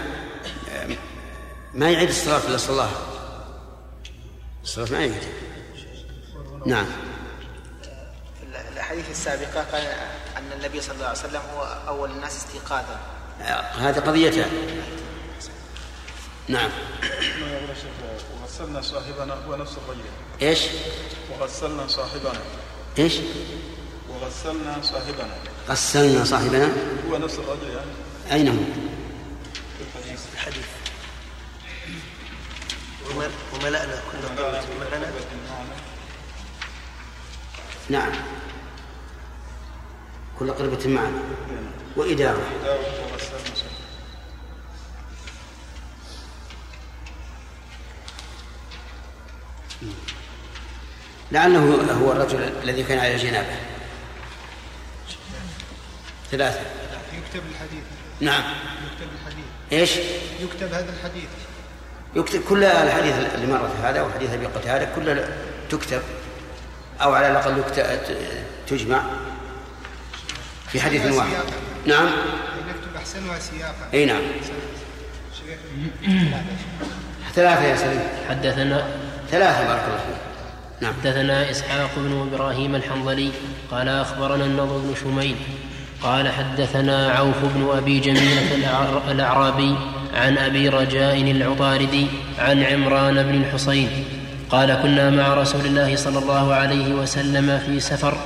[1.74, 2.98] ما يعيد الصلاة إلا صلاها
[4.64, 5.24] الصلاة ما يعيد.
[6.66, 6.86] نعم.
[8.40, 9.84] في الأحاديث السابقة قال
[10.54, 13.00] أن النبي صلى الله عليه وسلم هو أول الناس استيقاظا.
[13.78, 14.52] هذه قضيتان
[16.48, 16.70] نعم.
[18.42, 20.02] وغسلنا صاحبنا هو نفس الرجل.
[20.42, 20.60] إيش؟
[21.32, 22.40] وغسلنا صاحبنا.
[22.98, 23.14] إيش؟
[24.10, 25.36] وغسلنا صاحبنا.
[25.70, 26.70] غسلنا صاحبنا.
[27.10, 27.92] هو نفس الرجل يعني.
[28.32, 28.64] أين هو؟
[29.78, 30.20] في الحديث.
[30.34, 30.66] الحديث.
[33.12, 35.12] ومل- وملأنا كل قوة معنا
[37.90, 38.12] نعم.
[40.40, 41.22] كل قربة معنا.
[41.96, 42.42] وإدارة.
[51.32, 51.60] لعله
[51.94, 53.56] هو الرجل الذي كان على جنابه.
[56.32, 56.60] ثلاثة.
[57.14, 57.84] يكتب الحديث.
[58.20, 58.44] نعم.
[58.94, 59.46] يكتب الحديث.
[59.72, 59.92] إيش؟
[60.40, 61.30] يكتب هذا الحديث.
[62.16, 65.38] يكتب كل الحديث اللي مرت هذا وحديث أبي قتادة كلها
[65.70, 66.02] تكتب
[67.02, 67.64] أو على الأقل
[68.68, 69.04] تجمع.
[70.74, 71.30] في حديث واحد.
[71.88, 72.06] نعم.
[72.06, 74.22] نكتب احسنها سياقا إي نعم.
[77.36, 78.00] ثلاثة يا سليم.
[78.30, 78.84] حدثنا
[79.32, 80.18] ثلاثة بارك الله فيك.
[80.82, 80.94] نعم.
[80.94, 83.32] حدثنا إسحاق بن إبراهيم الحنظلي
[83.72, 85.36] قال أخبرنا النضر بن شميل
[86.04, 89.76] قال حدثنا عوف بن أبي جميلة الأعر- الأعرابي
[90.14, 92.08] عن أبي رجاء العطاردي
[92.40, 93.90] عن عمران بن الحصين
[94.50, 98.18] قال كنا مع رسول الله صلى الله عليه وسلم في سفر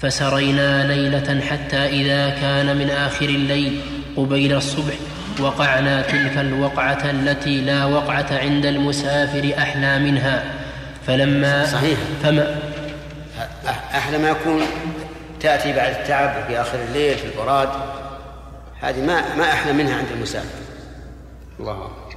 [0.00, 3.80] فسرينا ليلة حتى إذا كان من آخر الليل
[4.16, 4.94] قبيل الصبح
[5.40, 10.44] وقعنا تلك الوقعة التي لا وقعة عند المسافر أحلى منها.
[11.06, 11.98] فلما صحيح.
[12.22, 12.58] فما
[13.68, 14.62] أحلى ما يكون
[15.40, 17.68] تأتي بعد التعب في آخر الليل في البراد
[18.80, 20.58] هذه ما ما أحلى منها عند المسافر.
[21.60, 22.16] الله أكبر.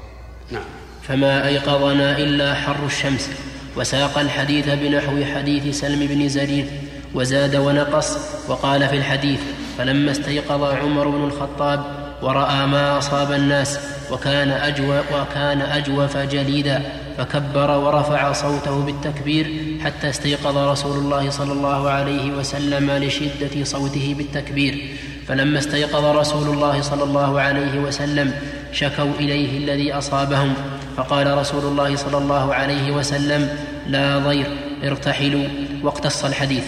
[0.52, 0.63] نعم.
[1.04, 3.30] فما أيقظنا إلا حر الشمس
[3.76, 6.65] وساق الحديث بنحو حديث سلم بن زرير.
[7.13, 9.39] وزاد ونقص وقال في الحديث
[9.78, 11.84] فلما استيقظ عمر بن الخطاب
[12.21, 13.80] ورأى ما أصاب الناس
[14.12, 16.82] وكان أجو وكان أجوف جليدا
[17.17, 24.97] فكبر ورفع صوته بالتكبير حتى استيقظ رسول الله صلى الله عليه وسلم لشدة صوته بالتكبير.
[25.28, 28.34] فلما استيقظ رسول الله صلى الله عليه وسلم
[28.71, 30.54] شكوا إليه الذي أصابهم
[30.97, 33.50] فقال رسول الله صلى الله عليه وسلم
[33.88, 34.47] لا ضير
[34.84, 35.47] ارتحلوا
[35.84, 36.63] واقتص الحديث.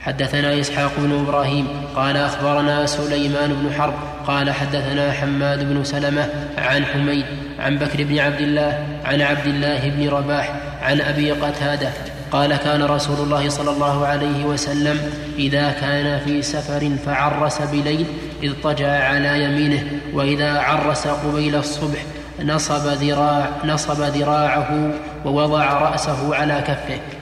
[0.00, 3.94] حدثنا إسحاق بن إبراهيم قال أخبرنا سليمان بن حرب
[4.26, 7.24] قال حدثنا حماد بن سلمة عن حميد
[7.58, 11.90] عن بكر بن عبد الله عن عبد الله بن رباح عن أبي قتادة
[12.32, 18.06] قال كان رسول الله صلى الله عليه وسلم إذا كان في سفر فعرس بليل
[18.42, 19.82] اضطجع على يمينه
[20.12, 21.98] وإذا عرس قبيل الصبح
[22.44, 24.90] نصب ذراع نصب ذراعه
[25.24, 27.19] ووضع رأسه على كفه.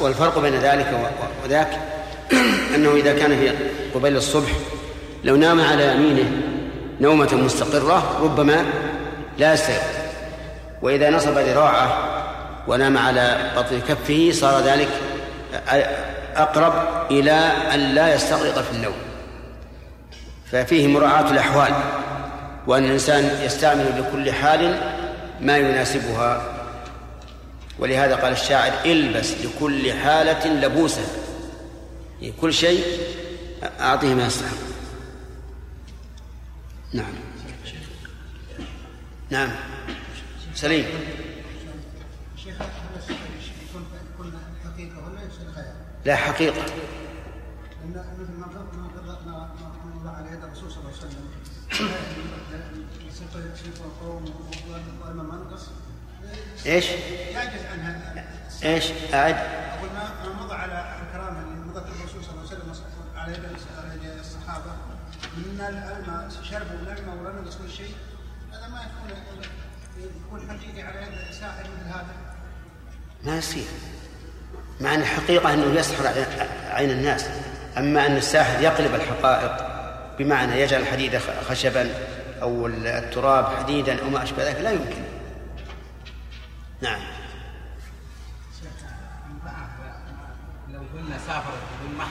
[0.00, 0.86] والفرق بين ذلك
[1.44, 1.78] وذاك
[2.74, 3.50] أنه إذا كان في
[3.94, 4.50] قبيل الصبح
[5.24, 6.30] لو نام على يمينه
[7.00, 8.64] نومة مستقرة ربما
[9.38, 10.02] لا يستيقظ
[10.82, 12.12] وإذا نصب ذراعه
[12.68, 14.88] ونام على بطن كفه صار ذلك
[16.36, 16.72] أقرب
[17.10, 18.94] إلى أن لا يستغرق في النوم.
[20.52, 21.72] ففيه مراعاة الأحوال
[22.66, 24.80] وأن الإنسان يستعمل لكل حال
[25.40, 26.42] ما يناسبها.
[27.82, 31.02] ولهذا قال الشاعر البس لكل حالة لبوسا
[32.20, 32.84] يعني كل شيء
[33.80, 34.56] أعطيه ما يستحق.
[36.92, 37.14] نعم.
[39.30, 39.50] نعم.
[40.54, 40.86] سليم؟
[46.04, 46.64] لا حقيقة.
[56.66, 56.86] إيش؟
[57.34, 58.24] يعجز عنها.
[58.64, 59.36] إيش؟ أعد.
[59.78, 64.72] أقول ما مضى على الكرامة اللي مضت الرسول صلى الله عليه وسلم على يد الصحابة.
[65.36, 67.94] من إن الماء شربوا لما ولم ينقص كل شيء
[68.52, 69.42] هذا ما يكون
[70.26, 72.14] يكون حقيقي على يد ساحر مثل هذا.
[73.24, 73.64] ما يصير.
[74.80, 76.24] مع أن الحقيقة أنه يسحر
[76.70, 77.26] عين الناس.
[77.78, 79.66] أما أن الساحر يقلب الحقائق
[80.18, 81.18] بمعنى يجعل الحديد
[81.48, 81.94] خشبا
[82.42, 85.01] أو التراب حديدا أو ما أشبه ذلك لا يمكن.
[86.82, 87.00] نعم.
[90.72, 92.10] لو قلنا سافرت بدون محرم.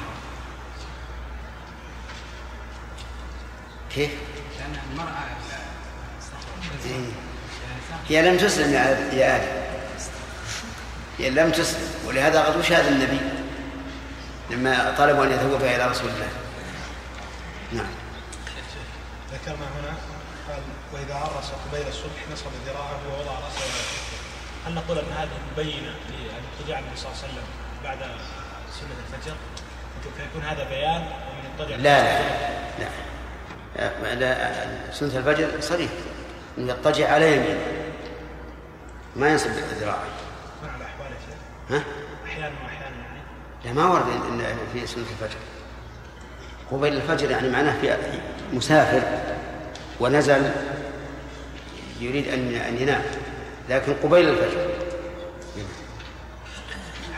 [3.96, 4.12] كيف؟
[4.60, 5.14] لأن المرأة
[6.86, 7.12] إيه.
[8.10, 9.62] هي لم تسلم يا يا آدم
[11.18, 11.90] هي لم تسلم.
[12.06, 13.20] ولهذا قد وش هذا النبي؟
[14.50, 16.30] لما طلبوا أن يتوفى إلى رسول الله.
[17.72, 17.92] نعم.
[19.32, 19.96] ذكرنا هنا
[20.50, 24.11] قال وإذا عرس قبيل الصبح نصب ذراعه ووضع كتفه
[24.68, 27.44] هل نقول أن هذه مبينه لاضطجاع النبي صلى الله عليه وسلم
[27.84, 27.98] بعد
[28.72, 29.36] سنة الفجر؟
[30.18, 32.20] فيكون هذا بيان ومن اضطجع لا
[32.80, 32.90] لا.
[33.76, 35.92] لا, لا سنة الفجر صريح.
[36.58, 37.60] أن يضطجع على يمينه
[39.16, 40.04] ما ينصب ذراعه
[40.64, 41.38] الاحوال يا شيخ؟
[41.70, 41.84] ها؟
[42.26, 43.22] أحيانا وأحيانا يعني.
[43.66, 44.06] لا ما ورد
[44.74, 45.40] في سنة الفجر.
[46.72, 47.98] قبيل الفجر يعني معناه في
[48.54, 49.02] مسافر
[50.00, 50.52] ونزل
[52.00, 53.02] يريد أن أن ينام.
[53.70, 54.68] لكن قبيل الفجر.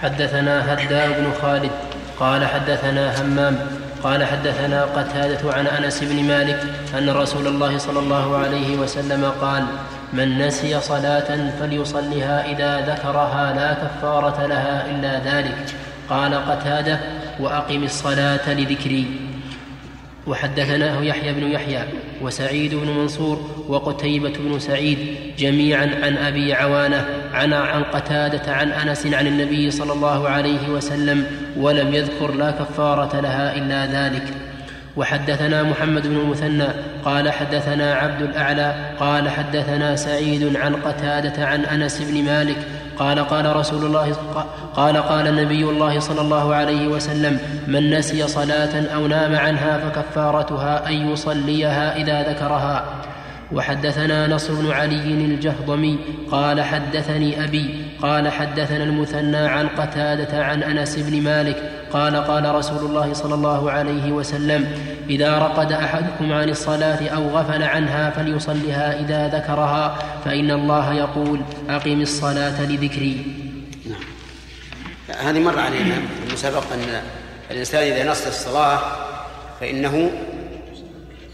[0.02, 1.72] حدثنا هداء بن خالد
[2.20, 3.60] قال حدثنا همام
[4.04, 6.64] قال حدثنا قتادة عن أنس بن مالك
[6.98, 9.66] أن رسول الله صلى الله عليه وسلم قال
[10.14, 15.76] من نسي صلاة فليصلها إذا ذكرها لا كفارة لها إلا ذلك.
[16.10, 17.00] قال قتادة
[17.40, 19.30] وأقم الصلاة لذكري.
[20.28, 21.84] وحدثناه يحيى بن يحيى.
[22.24, 24.98] وسعيد بن منصور وقتيبة بن سعيد
[25.38, 31.26] جميعا عن أبي عوانة عن عن قتادة عن أنس عن النبي صلى الله عليه وسلم
[31.58, 34.24] ولم يذكر لا كفارة لها إلا ذلك.
[34.98, 36.68] وحدثنا محمد بن المثنى
[37.06, 42.58] قال حدثنا عبد الأعلى قال حدثنا سعيد عن قتادة عن أنس بن مالك
[43.00, 44.16] قال قال رسول الله
[44.76, 50.90] قال قال النبي الله صلى الله عليه وسلم من نسي صلاة أو نام عنها فكفارتها
[50.90, 52.84] أن يصليها إذا ذكرها.
[53.52, 56.00] وحدثنا نصر بن علي الجهضمي
[56.32, 62.78] قال حدثني أبي قال حدثنا المثنى عن قتادة عن أنس بن مالك قال قال رسول
[62.78, 64.78] الله صلى الله عليه وسلم
[65.10, 72.02] إذا رقد أحدكم عن الصلاة أو غفل عنها فليصلها إذا ذكرها فإن الله يقول أقم
[72.02, 73.26] الصلاة لذكري.
[73.86, 74.04] نعم.
[75.28, 77.02] هذه مر علينا في المسابقة أن
[77.52, 78.80] الإنسان إذا نص الصلاة
[79.60, 80.12] فإنه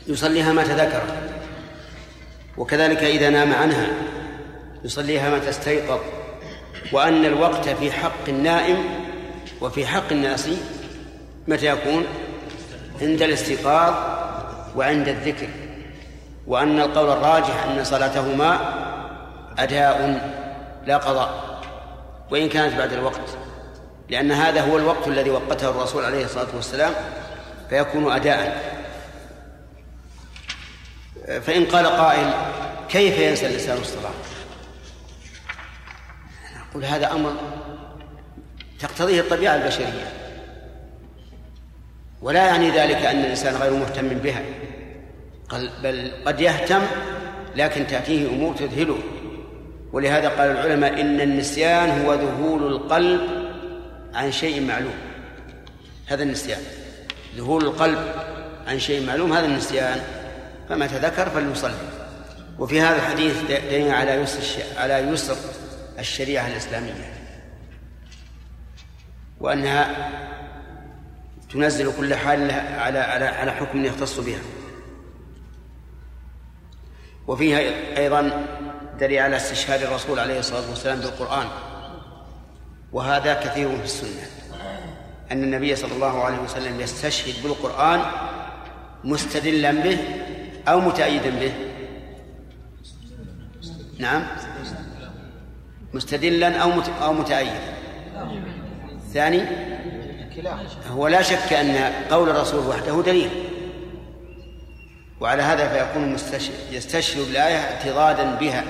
[0.07, 1.01] يصليها ما تذكر
[2.57, 3.87] وكذلك إذا نام عنها
[4.83, 5.99] يصليها متى استيقظ
[6.91, 8.77] وأن الوقت في حق النائم
[9.61, 10.49] وفي حق الناس
[11.47, 12.05] متى يكون؟
[13.01, 13.93] عند الاستيقاظ
[14.75, 15.47] وعند الذكر.
[16.47, 18.59] وأن القول الراجح أن صلاتهما
[19.57, 20.21] أداء
[20.85, 21.59] لا قضاء
[22.31, 23.37] وإن كانت بعد الوقت
[24.09, 26.93] لأن هذا هو الوقت الذي وقته الرسول عليه الصلاة والسلام
[27.69, 28.69] فيكون أداء.
[31.41, 32.33] فإن قال قائل
[32.89, 34.11] كيف ينسى الإنسان الصلاة؟
[36.69, 37.33] نقول هذا أمر
[38.79, 40.13] تقتضيه الطبيعة البشرية.
[42.21, 44.41] ولا يعني ذلك أن الإنسان غير مهتم بها.
[45.83, 46.81] بل قد يهتم
[47.55, 48.97] لكن تأتيه أمور تذهله.
[49.93, 53.21] ولهذا قال العلماء إن النسيان هو ذهول القلب
[54.13, 54.97] عن شيء معلوم.
[56.07, 56.61] هذا النسيان.
[57.37, 57.99] ذهول القلب
[58.67, 60.01] عن شيء معلوم هذا النسيان.
[60.69, 61.73] فما تذكر فليصلي.
[62.59, 65.35] وفي هذا الحديث دليل على يسر على يسر
[65.99, 67.18] الشريعة الإسلامية.
[69.39, 70.09] وأنها
[71.53, 74.41] تنزل كل حال على على على حكم يختص بها.
[77.27, 77.59] وفيها
[77.97, 78.47] أيضا
[78.99, 81.47] دليل على استشهاد الرسول عليه الصلاة والسلام بالقرآن.
[82.91, 84.29] وهذا كثير في السنة.
[85.31, 88.01] أن النبي صلى الله عليه وسلم يستشهد بالقرآن
[89.03, 89.97] مستدلا به
[90.67, 91.53] أو متأيدا به.
[93.99, 94.27] نعم.
[95.93, 96.71] مستدلا أو
[97.01, 97.78] أو متأيدا.
[99.13, 99.41] ثاني؟
[100.91, 103.29] هو لا شك أن قول الرسول وحده دليل.
[105.21, 106.17] وعلى هذا فيكون
[106.71, 108.63] يستشهد الآية اعتضادا بها.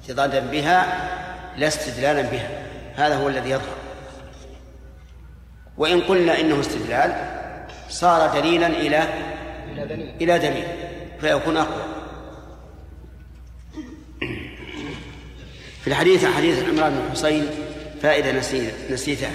[0.00, 1.08] اعتضادا بها
[1.56, 2.48] لا استدلالا بها.
[2.96, 3.76] هذا هو الذي يظهر.
[5.76, 7.14] وإن قلنا إنه استدلال
[7.88, 9.08] صار دليلا إلى
[10.20, 10.64] إلى دليل
[11.20, 11.82] فيكون أقوى.
[15.80, 17.46] في الحديث حديث عمران بن حسين
[18.02, 18.32] فائدة
[18.90, 19.30] نسيتها.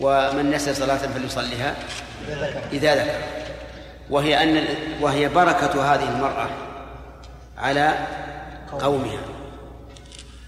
[0.00, 1.74] ومن نسي صلاة فليصليها
[2.72, 3.18] إذا ذكر.
[4.10, 4.64] وهي أن
[5.00, 6.48] وهي بركة هذه المرأة
[7.58, 7.94] على
[8.80, 9.20] قومها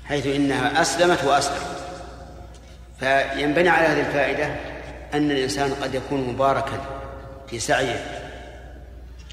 [0.04, 1.76] حيث إنها أسلمت وأسلمت.
[3.00, 4.54] فينبني على هذه الفائدة
[5.14, 6.80] أن الإنسان قد يكون مباركا
[7.50, 8.04] في سعيه.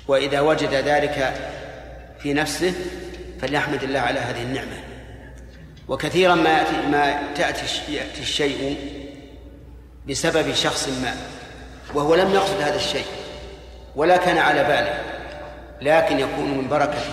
[0.08, 1.34] وإذا وجد ذلك
[2.20, 2.74] في نفسه
[3.42, 4.87] فليحمد الله على هذه النعمة.
[5.88, 8.78] وكثيرا ما يأتي ما تأتي يأتي الشيء
[10.10, 11.16] بسبب شخص ما
[11.94, 13.06] وهو لم يقصد هذا الشيء
[13.96, 15.04] ولا كان على باله
[15.82, 17.12] لكن يكون من بركته.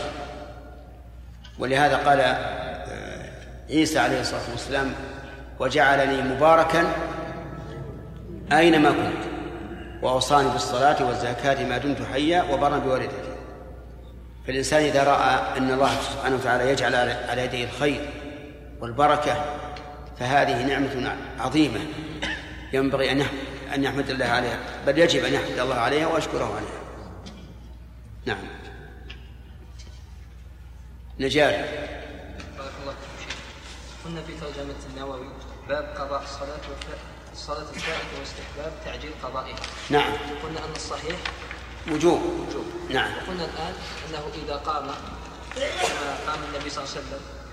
[1.58, 2.20] ولهذا قال
[3.70, 4.94] عيسى عليه الصلاة والسلام
[5.58, 6.92] وجعلني مباركا
[8.52, 9.24] أينما كنت
[10.02, 13.34] وأوصاني بالصلاة والزكاة ما دمت حيا وبرا بوالدتي.
[14.46, 16.94] فالإنسان إذا رأى أن الله سبحانه وتعالى يجعل
[17.28, 18.00] على يديه الخير
[18.84, 19.44] والبركة
[20.18, 21.80] فهذه نعمة عظيمة.
[22.72, 23.26] ينبغي أن
[23.74, 24.58] أن يحمد الله عليها.
[24.86, 26.80] بل يجب أن يحمد الله عليها ويشكره عليها.
[28.26, 28.44] نعم.
[31.20, 33.36] نجار بارك الله فيك
[34.04, 35.28] قلنا في ترجمة النووي
[35.68, 36.60] باب قضاء الصلاة
[37.32, 39.56] الصلاة الفائتة واستحباب تعجيل قضائها.
[39.90, 40.12] نعم.
[40.42, 41.16] قلنا أن الصحيح
[41.88, 42.20] وجوب.
[42.22, 42.64] وجوب.
[42.90, 43.12] نعم.
[43.12, 43.74] وقلنا الآن
[44.08, 44.86] أنه إذا قام
[45.54, 47.43] كما قام النبي صلى الله عليه وسلم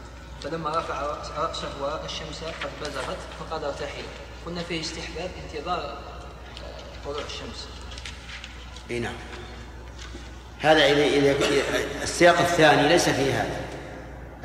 [0.43, 1.01] فلما رفع
[1.37, 4.03] رأسه والشمس قد بزغت فقال ارتحل
[4.45, 5.97] قلنا فيه استحباب انتظار
[7.05, 7.67] طلوع الشمس.
[8.91, 9.13] إي نعم.
[10.59, 11.35] هذا إذا
[12.03, 13.61] السياق الثاني ليس فيه هذا.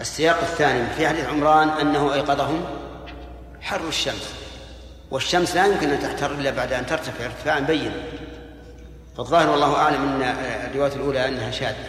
[0.00, 2.64] السياق الثاني في حديث عمران أنه أيقظهم
[3.60, 4.34] حر الشمس.
[5.10, 7.24] والشمس لا يمكن أن تحتر إلا بعد أن ترتفع.
[7.24, 8.02] ارتفاعا بينا
[9.16, 10.22] فالظاهر والله أعلم أن
[10.70, 11.88] الرواية الأولى أنها شاذة.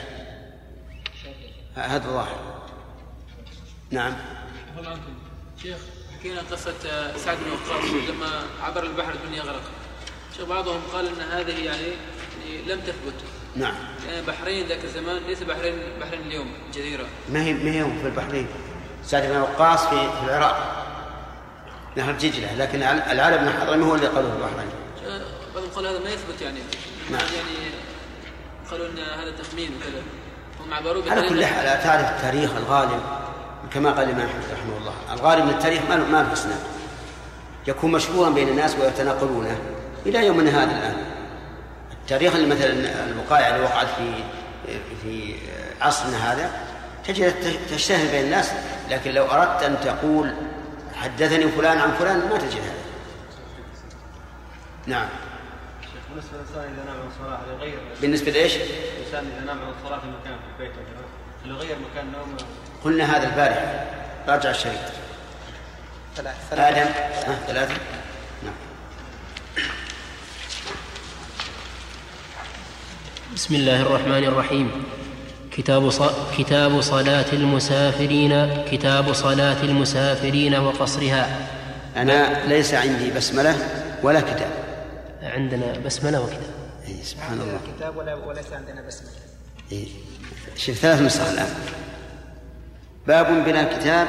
[1.75, 2.56] هذا الظاهر.
[3.91, 4.13] نعم.
[4.77, 5.13] عنكم.
[5.63, 5.77] شيخ
[6.19, 6.73] حكينا قصة
[7.17, 9.61] سعد بن وقاص لما عبر البحر الدنيا غرق
[10.37, 11.87] شيخ بعضهم قال أن هذه يعني,
[12.45, 13.13] يعني لم تثبت.
[13.55, 13.73] نعم.
[14.07, 17.05] يعني بحرين ذاك الزمان ليس بحرين بحرين اليوم جزيرة.
[17.29, 18.47] ما هي ما هي في البحرين؟
[19.05, 20.83] سعد بن وقاص في, في العراق.
[21.95, 24.69] نهر دجلة لكن العرب بن حضرمي هو اللي قالوا البحرين.
[25.55, 26.59] بعضهم قال هذا ما يثبت يعني.
[27.11, 27.21] نعم.
[27.21, 27.75] يعني
[28.71, 30.01] قالوا إن هذا تخمين وكذا.
[30.65, 33.01] هم عبروا على كل حال تعرف التاريخ الغالب
[33.73, 36.59] كما قال الإمام أحمد رحمه الله الغالب من التاريخ ما ما له إسناد.
[37.67, 39.57] يكون مشهورا بين الناس ويتناقلونه
[40.05, 40.95] إلى يومنا هذا الآن.
[41.91, 42.73] التاريخ اللي مثلا
[43.05, 44.13] الوقائع اللي وقعت في
[45.03, 45.35] في
[45.81, 46.51] عصرنا هذا
[47.05, 47.33] تجد
[47.69, 48.51] تشتهر بين الناس
[48.89, 50.33] لكن لو أردت أن تقول
[50.95, 52.73] حدثني فلان عن فلان ما تجد هذا.
[54.87, 55.07] نعم.
[56.09, 60.07] بالنسبة للإنسان إذا نام عن الصلاه يغير بالنسبة لإيش؟ الإنسان إذا نام عن الصلاه في
[60.07, 60.75] مكان في البيت
[61.45, 62.37] هل يغير مكان نومه؟
[62.83, 63.85] قلنا هذا البارحه
[64.27, 64.79] راجع الشريط.
[66.15, 66.69] ثلاثة.
[66.69, 66.91] آدم.
[67.27, 67.73] ها ثلاثة.
[68.43, 68.53] نعم.
[73.35, 74.83] بسم الله الرحمن الرحيم.
[75.51, 76.01] كتاب ص...
[76.37, 81.47] كتاب صلاة المسافرين كتاب صلاة المسافرين وقصرها.
[81.95, 83.55] أنا ليس عندي بسملة
[84.03, 84.51] ولا كتاب.
[85.21, 86.53] عندنا بسملة وكتاب.
[86.87, 87.59] إيه سبحان الله.
[87.77, 89.09] كتاب ولا وليس عندنا بسمة
[89.71, 89.87] إيه.
[90.55, 91.55] شوف ثلاث نسخ الآن.
[93.07, 94.07] باب بلا كتاب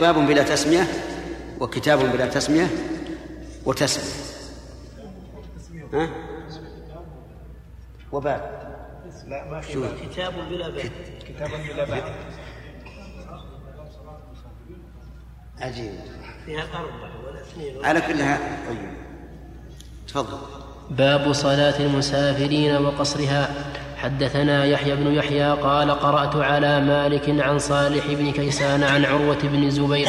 [0.00, 0.86] باب بلا تسمية
[1.60, 2.66] وكتاب بلا تسمية
[3.64, 4.04] وتسمية.
[5.92, 6.08] ها؟
[8.12, 8.62] وباب.
[9.28, 9.88] لا ما في.
[10.02, 10.90] كتاب بلا باب.
[11.28, 12.14] كتاب بلا باب.
[15.60, 15.92] عجيب.
[16.46, 17.84] فيها أربعة ولا اثنين.
[17.84, 18.38] على كلها.
[18.68, 18.92] طيب.
[20.08, 20.38] تفضل.
[20.90, 23.48] باب صلاة المسافرين وقصرها.
[24.02, 29.64] حدثنا يحيى بن يحيى قال قرأت على مالك عن صالح بن كيسان عن عروة بن
[29.64, 30.08] الزبير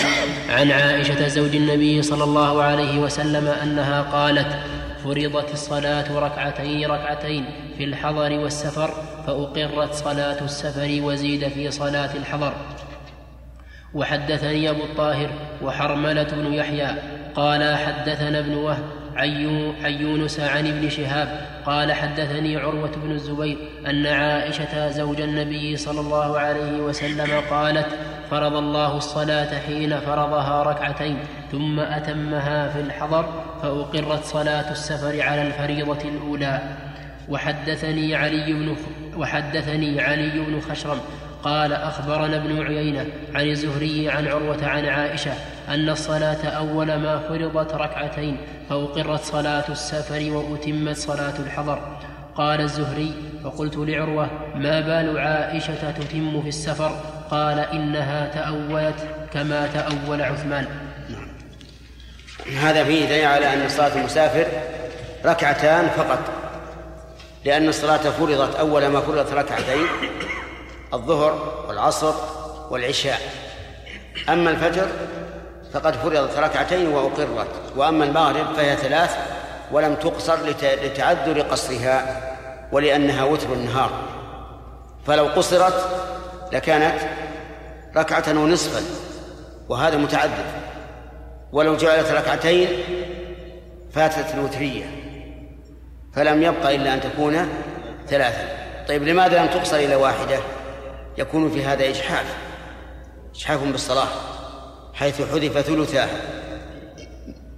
[0.50, 4.58] عن عائشة زوج النبي صلى الله عليه وسلم أنها قالت
[5.04, 7.46] فرضت الصلاة ركعتين ركعتين
[7.78, 8.89] في الحضر والسفر
[9.28, 12.54] فأقرت صلاة السفر وزيد في صلاة الحضر.
[13.94, 15.30] وحدثني أبو الطاهر
[15.64, 16.88] وحرملة بن يحيى
[17.36, 23.57] قال حدثنا ابن وهب عن يونس عن ابن شهاب قال حدثني عروة بن الزبير
[23.88, 27.88] أن عائشة زوج النبي صلى الله عليه وسلم قالت
[28.32, 31.18] فرض الله الصلاة حين فرضها ركعتين
[31.51, 33.26] ثم أتمها في الحضر
[33.61, 36.61] فأقرت صلاة السفر على الفريضة الأولى.
[37.30, 38.76] وحدثني علي بن
[39.18, 40.99] وحدثني علي بن خشرم
[41.43, 43.05] قال أخبرنا ابن عيينة
[43.36, 45.32] عن الزهري عن عروة عن عائشة
[45.70, 48.38] أن الصلاة أول ما فرضت ركعتين
[48.70, 51.97] فأقرت صلاة السفر وأتمت صلاة الحضر.
[52.36, 56.99] قال الزهري فقلت لعروة ما بال عائشة تتم في السفر؟
[57.32, 60.68] قال إنها تأولت كما تأول عثمان.
[62.61, 64.47] هذا فيه دليل على أن صلاة المسافر
[65.26, 66.20] ركعتان فقط
[67.45, 69.86] لأن الصلاة فرضت أول ما فرضت ركعتين
[70.93, 72.14] الظهر والعصر
[72.70, 73.20] والعشاء.
[74.30, 74.88] أما الفجر
[75.74, 77.47] فقد فرضت ركعتين وأقرت.
[77.76, 79.17] وأما المغرب فهي ثلاث
[79.71, 80.38] ولم تقصر
[80.84, 82.21] لتعذر قصرها
[82.71, 83.91] ولأنها وتر النهار.
[85.07, 85.89] فلو قصرت
[86.51, 86.99] لكانت
[87.95, 88.82] ركعة ونصفا
[89.69, 90.45] وهذا متعذر.
[91.51, 92.67] ولو جعلت ركعتين
[93.93, 94.86] فاتت الوترية
[96.13, 97.49] فلم يبق إلا أن تكون
[98.07, 98.47] ثلاثا.
[98.88, 100.39] طيب لماذا لم تقصر إلى واحدة؟
[101.17, 102.36] يكون في هذا إجحاف
[103.36, 104.07] إجحاف بالصلاة.
[104.94, 106.10] حيث حذف ثلثاه.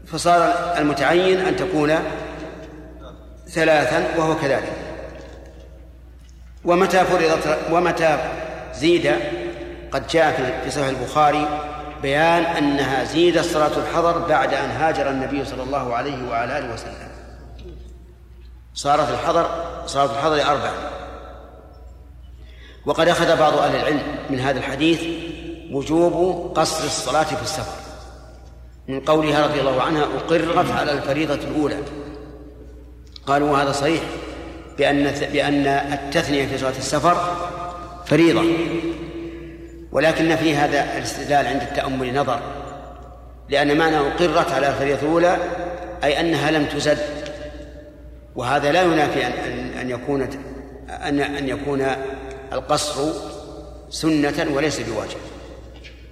[0.08, 1.96] فصار المتعين أن تكون
[3.48, 4.74] ثلاثا وهو كذلك.
[6.66, 8.18] ومتى فرضت ومتى
[8.74, 9.12] زيد
[9.92, 11.48] قد جاء في صحيح البخاري
[12.02, 17.10] بيان أنها زيدت صلاة الحضر بعد أن هاجر النبي صلى الله عليه وعلى آله وسلم.
[18.74, 19.50] صارت الحضر
[19.86, 20.74] صلاة الحضر أربعة
[22.86, 25.25] وقد أخذ بعض أهل العلم من هذا الحديث
[25.72, 27.78] وجوب قصر الصلاة في السفر.
[28.88, 31.78] من قولها رضي الله عنها أقرت على الفريضة الأولى.
[33.28, 34.02] قالوا وهذا صحيح
[34.78, 35.04] بأن
[35.34, 37.18] بأن التثنية في صلاة السفر
[38.06, 38.44] فريضة.
[39.92, 42.40] ولكن في هذا الاستدلال عند التأمل نظر
[43.50, 45.38] لأن معنى أقرت على الفريضة الأولى
[46.04, 46.98] أي أنها لم تزد
[48.36, 49.32] وهذا لا ينافي أن
[49.82, 50.22] أن يكون
[50.90, 51.88] أن أن يكون
[52.54, 53.12] القصر
[53.90, 55.18] سنة وليس بواجب.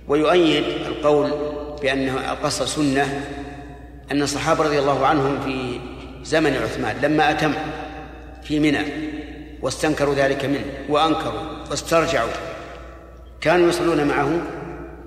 [0.07, 1.31] ويؤيد القول
[1.81, 3.25] بأن القصر سنة
[4.11, 5.79] أن الصحابة رضي الله عنهم في
[6.23, 7.53] زمن عثمان لما أتم
[8.43, 8.85] في منى
[9.61, 12.29] واستنكروا ذلك منه وأنكروا واسترجعوا
[13.41, 14.41] كانوا يصلون معه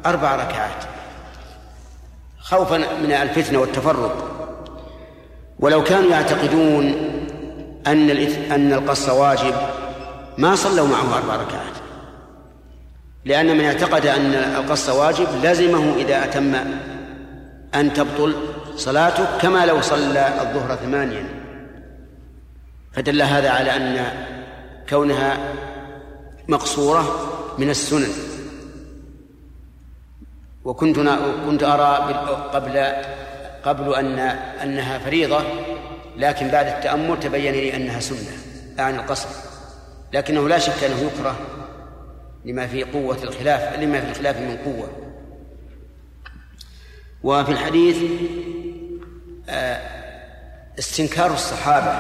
[0.07, 0.85] أربع ركعات
[2.47, 4.33] خوفا من الفتنة والتفرق.
[5.59, 6.85] ولو كانوا يعتقدون
[7.87, 8.11] أن
[8.51, 9.55] أن القص واجب
[10.39, 11.77] ما صلوا معه أربع ركعات.
[13.27, 16.55] لأن من اعتقد أن القص واجب لزمه إذا أتم
[17.75, 18.35] أن تبطل
[18.77, 21.25] صلاته كما لو صلى الظهر ثمانيا.
[22.93, 24.07] فدل هذا على أن
[24.89, 25.39] كونها
[26.49, 27.05] مقصورة
[27.59, 28.13] من السنن.
[30.65, 30.97] وكنت
[31.47, 32.15] كنت أرى
[32.53, 32.87] قبل
[33.65, 34.19] قبل أن
[34.63, 35.43] أنها فريضة
[36.17, 38.37] لكن بعد التأمل تبين لي أنها سنة
[38.79, 39.29] أعني القصر.
[40.13, 41.37] لكنه لا شك أنه يكره
[42.47, 44.89] لما في قوة الخلاف لما في الخلاف من قوة.
[47.23, 47.97] وفي الحديث
[49.49, 49.81] آه،
[50.79, 51.93] استنكار الصحابة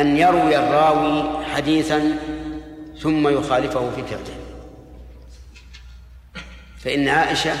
[0.00, 2.18] أن يروي الراوي حديثا
[3.00, 4.38] ثم يخالفه في فعله
[6.78, 7.52] فإن عائشة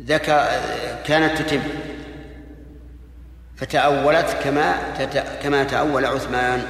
[0.00, 0.46] ذكر
[1.06, 1.62] كانت تتم
[3.56, 4.74] فتأولت كما
[5.42, 6.62] كما تأول عثمان.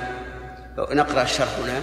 [0.79, 1.81] نقرأ الشرح هنا.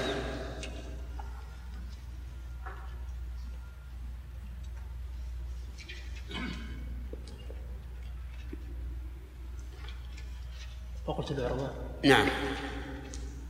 [11.08, 11.72] وقلت العروة
[12.06, 12.28] نعم.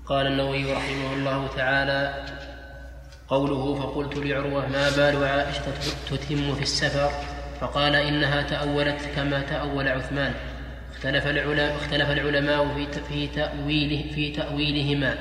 [0.06, 2.26] قال النووي رحمه الله تعالى
[3.28, 5.62] قوله فقلت لعروة ما بال عائشة
[6.10, 7.10] تتم في السفر؟
[7.62, 10.34] فقال إنها تأولت كما تأول عثمان.
[10.96, 15.16] اختلف العلماء اختلف العلماء في في تأويله في تأويلهما.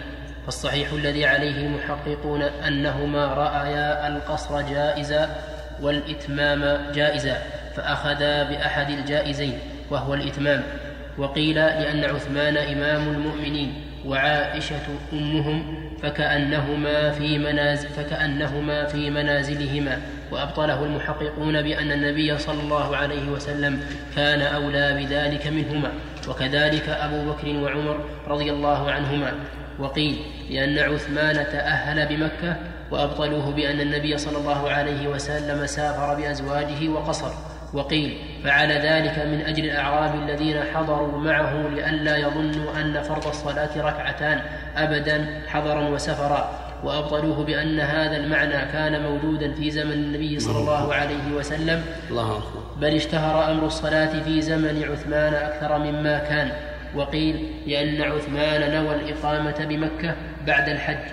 [0.45, 5.37] فالصحيح الذي عليه المحققون أنهما رأيا القصر جائزا
[5.83, 7.43] والإتمام جائزا
[7.77, 9.59] فأخذا بأحد الجائزين
[9.91, 10.82] وهو الإتمام.
[11.19, 13.75] وقيل لأن عثمان إمام المؤمنين
[14.07, 20.01] وعائشة أمهم فكأنهما في منازل فكأنهما في منازلهما
[20.31, 23.81] وأبطله المحققون بأن النبي صلى الله عليه وسلم
[24.17, 25.91] كان أولى بذلك منهما
[26.29, 29.33] وكذلك أبو بكر وعمر رضي الله عنهما.
[29.79, 30.17] وقيل
[30.51, 32.57] لأن عثمان تأهل بمكة
[32.91, 37.52] وأبطلوه بأن النبي صلى الله عليه وسلم سافر بأزواجه وقصر.
[37.73, 44.41] وقيل فعل ذلك من أجل الأعراب الذين حضروا معه لئلا يظنوا أن فرض الصلاة ركعتان
[44.77, 46.51] أبدا حضرا وسفرا
[46.85, 51.85] وأبطلوه بأن هذا المعنى كان موجودا في زمن النبي صلى الله عليه وسلم.
[52.11, 52.43] الله
[52.81, 56.53] بل اشتهر أمر الصلاة في زمن عثمان أكثر مما كان
[56.95, 60.15] وقيل لأن عثمان نوى الإقامة بمكة
[60.47, 61.13] بعد الحج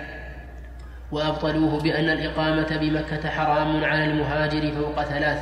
[1.12, 5.38] وأبطلوه بأن الإقامة بمكة حرام على المهاجر فوق ثلاث.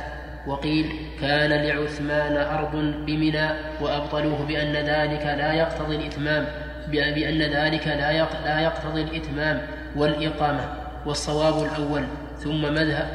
[0.47, 2.75] وقيل كان لعثمان أرض
[3.05, 3.49] بمنى
[3.81, 6.45] وأبطلوه بأن ذلك لا يقتضي الإتمام
[6.91, 9.61] بأن ذلك لا لا يقتضي الإتمام
[9.95, 10.73] والإقامة
[11.05, 12.03] والصواب الأول.
[12.43, 13.09] ثم مذهب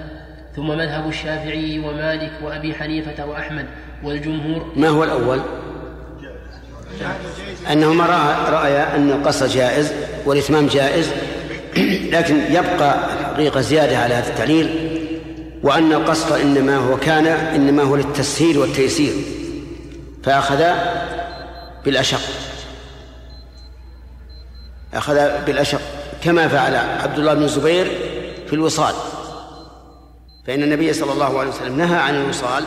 [0.57, 3.66] ثم مذهب الشافعي ومالك وأبي حنيفة وأحمد
[4.03, 4.72] والجمهور.
[4.77, 5.41] ما هو الأول؟
[7.72, 8.07] أنهما
[8.51, 9.93] رأيا أن القصر جائز
[10.27, 11.12] والإتمام جائز
[12.12, 14.94] لكن يبقى الحقيقة زيادة على هذا التعليل.
[15.65, 19.12] وأن القصر إنما هو كان إنما هو للتسهيل والتيسير
[20.23, 20.65] فأخذ
[21.85, 22.21] بالأشق.
[24.95, 25.81] أخذ بالأشق.
[26.23, 27.87] كما فعل عبد الله بن الزبير
[28.47, 28.95] في الوصال.
[30.47, 32.65] فإن النبي صلى الله عليه وسلم نهى عن الوصال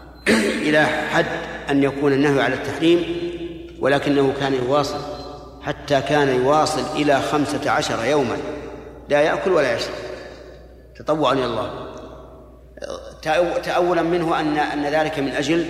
[0.66, 1.26] إلى حد
[1.70, 3.04] أن يكون النهي على التحريم
[3.80, 5.00] ولكنه كان يواصل
[5.62, 8.36] حتى كان يواصل إلى خمسة عشر يوما.
[9.08, 9.94] لا يأكل ولا يشرب.
[10.98, 11.95] تطوعا إلى الله.
[13.62, 15.66] تأولا منه أن أن ذلك من أجل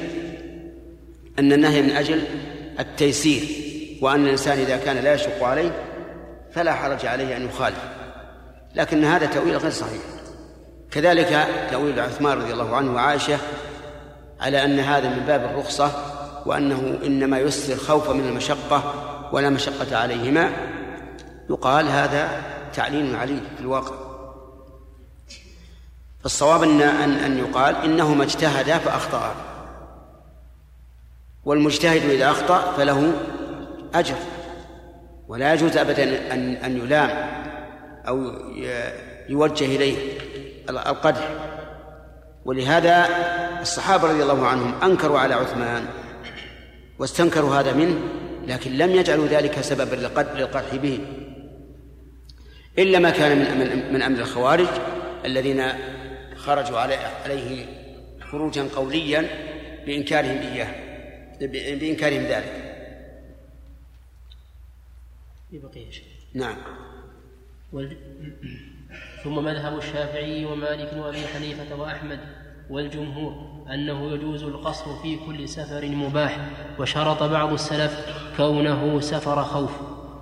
[1.38, 2.22] أن النهي من أجل
[2.80, 3.42] التيسير
[4.02, 5.70] وأن الإنسان إذا كان لا يشق عليه
[6.52, 7.78] فلا حرج عليه أن يخالف.
[8.74, 10.02] لكن هذا تأويل غير صحيح.
[10.90, 13.38] كذلك تأويل عثمان رضي الله عنه وعائشة
[14.40, 15.92] على أن هذا من باب الرخصة
[16.46, 18.94] وأنه إنما يسر خوفا من المشقة
[19.32, 20.50] ولا مشقة عليهما
[21.50, 22.42] يقال هذا
[22.74, 24.05] تعليل عليه في الواقع.
[26.26, 29.34] الصواب أن أن أن يقال إنهما اجتهدا فأخطأا
[31.44, 33.12] والمجتهد إذا أخطأ فله
[33.94, 34.14] أجر.
[35.28, 37.10] ولا يجوز أبدا أن أن يلام
[38.08, 38.32] أو
[39.28, 39.96] يوجه إليه
[40.70, 41.28] القدح.
[42.44, 43.08] ولهذا
[43.60, 45.84] الصحابة رضي الله عنهم أنكروا على عثمان
[46.98, 47.98] واستنكروا هذا منه
[48.46, 49.94] لكن لم يجعلوا ذلك سببا
[50.34, 51.00] للقدح به.
[52.78, 54.68] إلا ما كان من من أمر الخوارج
[55.24, 55.62] الذين
[56.46, 57.66] خرجوا عليه
[58.20, 59.28] خروجا قوليا
[59.86, 60.86] بإنكارهم إياه
[61.40, 62.66] بإنكارهم ذلك.
[65.52, 65.86] بقية
[66.34, 66.56] نعم.
[67.72, 67.96] وال...
[69.24, 72.20] ثم مذهب الشافعي ومالك وأبي حنيفة وأحمد
[72.70, 73.32] والجمهور
[73.74, 76.38] أنه يجوز القصر في كل سفر مباح
[76.78, 79.70] وشرط بعض السلف كونه سفر خوف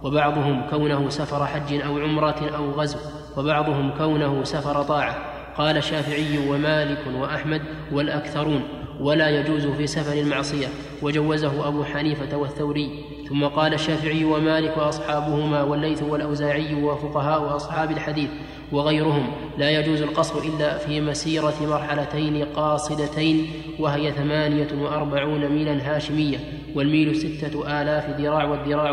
[0.03, 2.99] وبعضهم كونه سفر حج أو عمرة أو غزو
[3.37, 5.34] وبعضهم كونه سفر طاعة.
[5.59, 8.62] قال الشافعي ومالك وأحمد والأكثرون
[9.00, 10.66] ولا يجوز في سفر المعصية.
[11.02, 13.05] وجوزه أبو حنيفة والثوري.
[13.28, 18.30] ثم قال الشافعي ومالك وأصحابهما والليث والأوزاعي وفقهاء أصحاب الحديث
[18.72, 19.32] وغيرهم.
[19.59, 23.46] لا يجوز القصر إلا في مسيرة مرحلتين قاصدتين
[23.78, 26.38] وهي ثمانية وأربعون ميلا هاشمية.
[26.74, 28.90] والميل ستة آلاف ذراع والذراع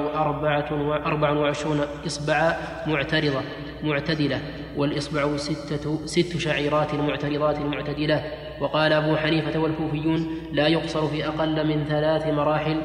[1.05, 2.57] أربعة وعشرون إصبعا
[2.87, 3.41] معترضة.
[3.83, 4.41] معتدلة
[4.75, 8.31] والإصبع ستة ست شعيرات معترضات معتدلة.
[8.61, 12.81] وقال أبو حنيفة والكوفيون لا يقصر في أقل من ثلاث مراحل.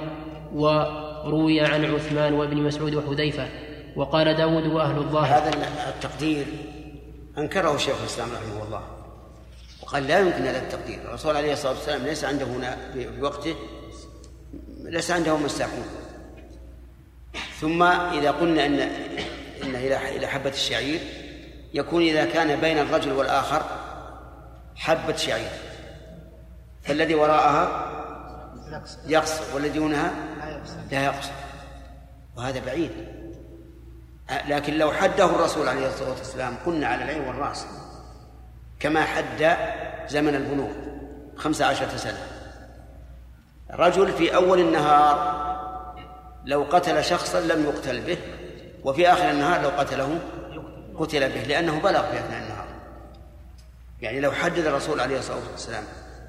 [0.55, 3.49] وروي عن عثمان وابن مسعود وحذيفة.
[3.97, 5.51] وقال داود وأهل الظاهر هذا
[5.89, 6.47] التقدير
[7.39, 8.83] أنكره شيخ الإسلام رحمه الله.
[9.83, 10.99] وقال لا يمكن هذا التقدير.
[11.05, 13.55] الرسول عليه الصلاة والسلام ليس عنده هنا في وقته
[14.85, 15.85] ليس عنده مساحون.
[17.61, 18.91] ثم إذا قلنا أن
[19.67, 19.75] إن
[20.17, 21.01] إلى حبة الشعير.
[21.75, 23.63] يكون إذا كان بين الرجل والآخر
[24.77, 25.51] حبة شعير.
[26.83, 27.93] فالذي وراءها
[29.07, 30.11] يقصر والذي دونها
[30.91, 31.33] لا يقصر
[32.37, 32.91] وهذا بعيد.
[34.49, 37.67] لكن لو حده الرسول عليه الصلاة والسلام قلنا على العين والرأس
[38.81, 39.57] كما حد
[40.09, 40.71] زمن البلوغ
[41.37, 42.19] خمس عشرة سنة.
[43.71, 45.47] رجل في أول النهار
[46.45, 48.19] لو قتل شخصا لم يقتل به
[48.87, 50.19] وفي آخر النهار لو قتله
[50.99, 52.67] قتل به لأنه بلغ في أثناء النهار.
[54.01, 55.85] يعني لو حدد الرسول عليه الصلاة والسلام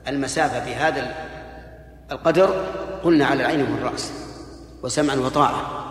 [0.07, 1.15] المسافة بهذا
[2.11, 2.65] القدر
[3.03, 4.13] قلنا على العين والرأس
[4.83, 5.83] وسمعا وطاعة.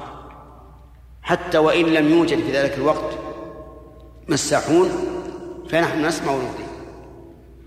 [1.23, 3.19] حتى وإن لم يوجد في ذلك الوقت
[4.29, 4.91] مساحون
[5.71, 6.67] فنحن نسمع ونطيع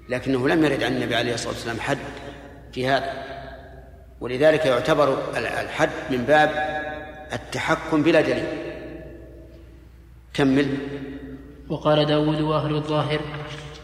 [0.09, 1.97] لكنه لم يرد عن النبي عليه الصلاة والسلام حد
[2.73, 3.13] في هذا.
[4.21, 6.49] ولذلك يعتبر الحد من باب
[7.33, 8.58] التحكم بلا دليل.
[10.33, 10.77] كمل.
[11.69, 13.19] وقال داود وأهل الظاهر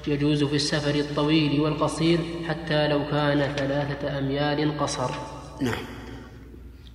[0.08, 5.12] يجوز في السفر الطويل والقصير حتى لو كان ثلاثة أميال قصر.
[5.62, 5.84] نعم.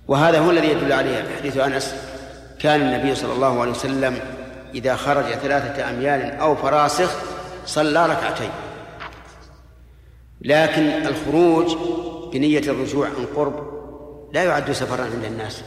[0.07, 1.95] وهذا هو الذي يدل عليه حديث أنس.
[2.59, 4.19] كان النبي صلى الله عليه وسلم
[4.75, 7.11] إذا خرج ثلاثة أميال أو فراسخ
[7.65, 8.49] صلى ركعتين.
[10.41, 11.75] لكن الخروج
[12.33, 13.71] بنية الرجوع عن قرب
[14.33, 15.63] لا يعد سفرا عند الناس.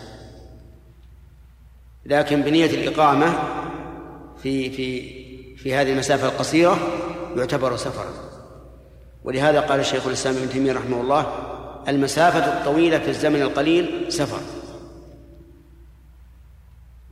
[2.07, 3.35] لكن بنية الإقامة
[4.45, 5.25] في في
[5.57, 6.79] في هذه المسافة القصيرة
[7.37, 8.13] يعتبر سفرا.
[9.25, 11.27] ولهذا قال الشيخ الإسلام ابن تيمية رحمه الله
[11.89, 14.41] المسافة الطويلة في الزمن القليل سفر.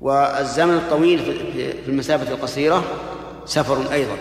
[0.00, 1.18] والزمن الطويل
[1.84, 2.84] في المسافة القصيرة
[3.44, 4.16] سفر أيضا.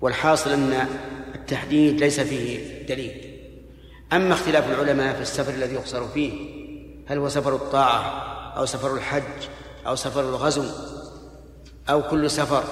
[0.00, 0.88] والحاصل أن
[1.34, 3.40] التحديد ليس فيه دليل.
[4.12, 6.32] أما اختلاف العلماء في السفر الذي يقصر فيه
[7.06, 8.02] هل هو سفر الطاعة
[8.56, 9.22] أو سفر الحج
[9.86, 10.64] أو سفر الغزو
[11.90, 12.64] أو كل سفر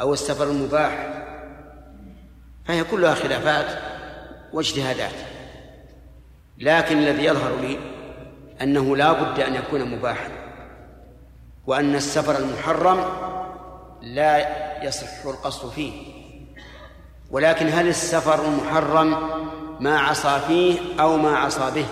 [0.00, 1.12] أو السفر المباح.
[2.64, 3.66] فهي كلها خلافات
[4.52, 5.14] واجتهادات.
[6.58, 7.78] لكن الذي يظهر لي
[8.62, 10.28] أنه لا بد أن يكون مباحا
[11.66, 13.04] وأن السفر المحرم
[14.02, 16.16] لا يصح القصد فيه.
[17.30, 19.30] ولكن هل السفر المحرم
[19.80, 21.86] ما عصى فيه أو ما عصى به؟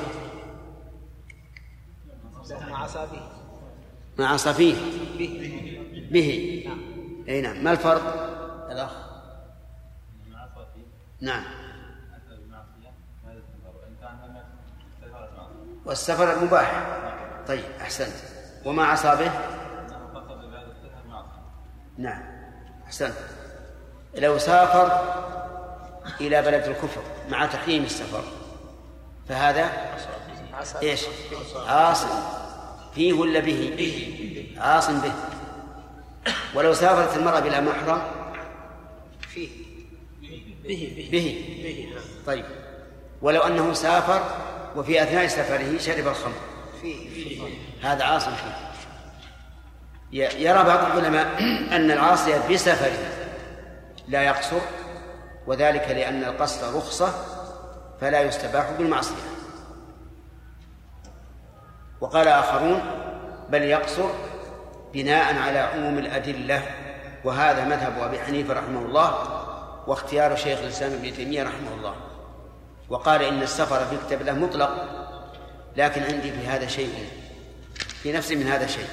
[2.68, 3.43] ما عصى به.
[4.18, 4.74] ما عصى فيه؟
[5.18, 5.60] به.
[6.10, 6.64] به.
[7.28, 7.64] أي نعم.
[7.64, 8.02] ما الفرق؟
[8.70, 8.90] الأخ.
[11.20, 11.44] نعم.
[15.84, 16.86] والسفر المباح.
[17.48, 18.14] طيب أحسنت.
[18.64, 19.30] وما عصى به؟
[21.98, 22.22] نعم.
[22.86, 23.14] أحسنت.
[24.14, 25.14] لو سافر
[26.20, 28.24] إلى بلد الكفر مع تحريم السفر
[29.28, 29.70] فهذا؟
[30.82, 31.04] إيش؟
[31.66, 32.43] عاصم.
[32.94, 33.74] فيه ولا به؟
[34.58, 35.12] عاصم به.
[36.54, 38.02] ولو سافرت المرأة بلا محرم؟
[39.34, 39.48] فيه.
[40.64, 41.88] به به.
[42.26, 42.44] طيب.
[43.22, 44.22] ولو أنه سافر
[44.76, 46.34] وفي أثناء سفره شرب الخمر؟
[46.82, 47.40] فيه
[47.82, 48.54] هذا عاصم فيه.
[50.12, 51.38] ي- يرى بعض العلماء
[51.76, 52.98] أن العاصي بسفره
[54.08, 54.60] لا يقصر
[55.46, 57.24] وذلك لأن القصر رخصة
[58.00, 59.14] فلا يستباح بالمعصية.
[62.00, 62.80] وقال آخرون
[63.50, 64.08] بل يقصر
[64.92, 66.62] بناء على عموم الأدلة
[67.24, 69.14] وهذا مذهب أبي حنيفة رحمه الله
[69.86, 71.94] واختيار شيخ الإسلام ابن تيمية رحمه الله.
[72.88, 74.70] وقال إن السفر في كتاب الله مطلق
[75.76, 77.08] لكن عندي في هذا شيء
[78.02, 78.88] في نفسي من هذا شيء.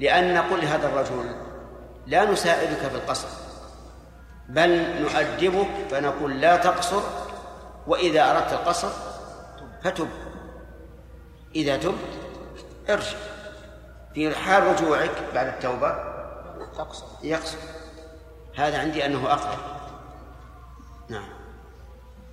[0.00, 1.34] لأن نقول لهذا الرجل
[2.06, 3.28] لا نساعدك في القصر
[4.48, 7.00] بل نؤدبك فنقول لا تقصر
[7.86, 8.88] وإذا أردت القصر
[9.84, 10.08] فتب.
[11.54, 11.94] إذا تبت
[12.88, 13.18] ارجع.
[14.14, 16.14] في حال رجوعك بعد التوبة
[16.78, 17.58] تقصر يقصر
[18.54, 19.58] هذا عندي أنه أقرب.
[21.08, 21.28] نعم.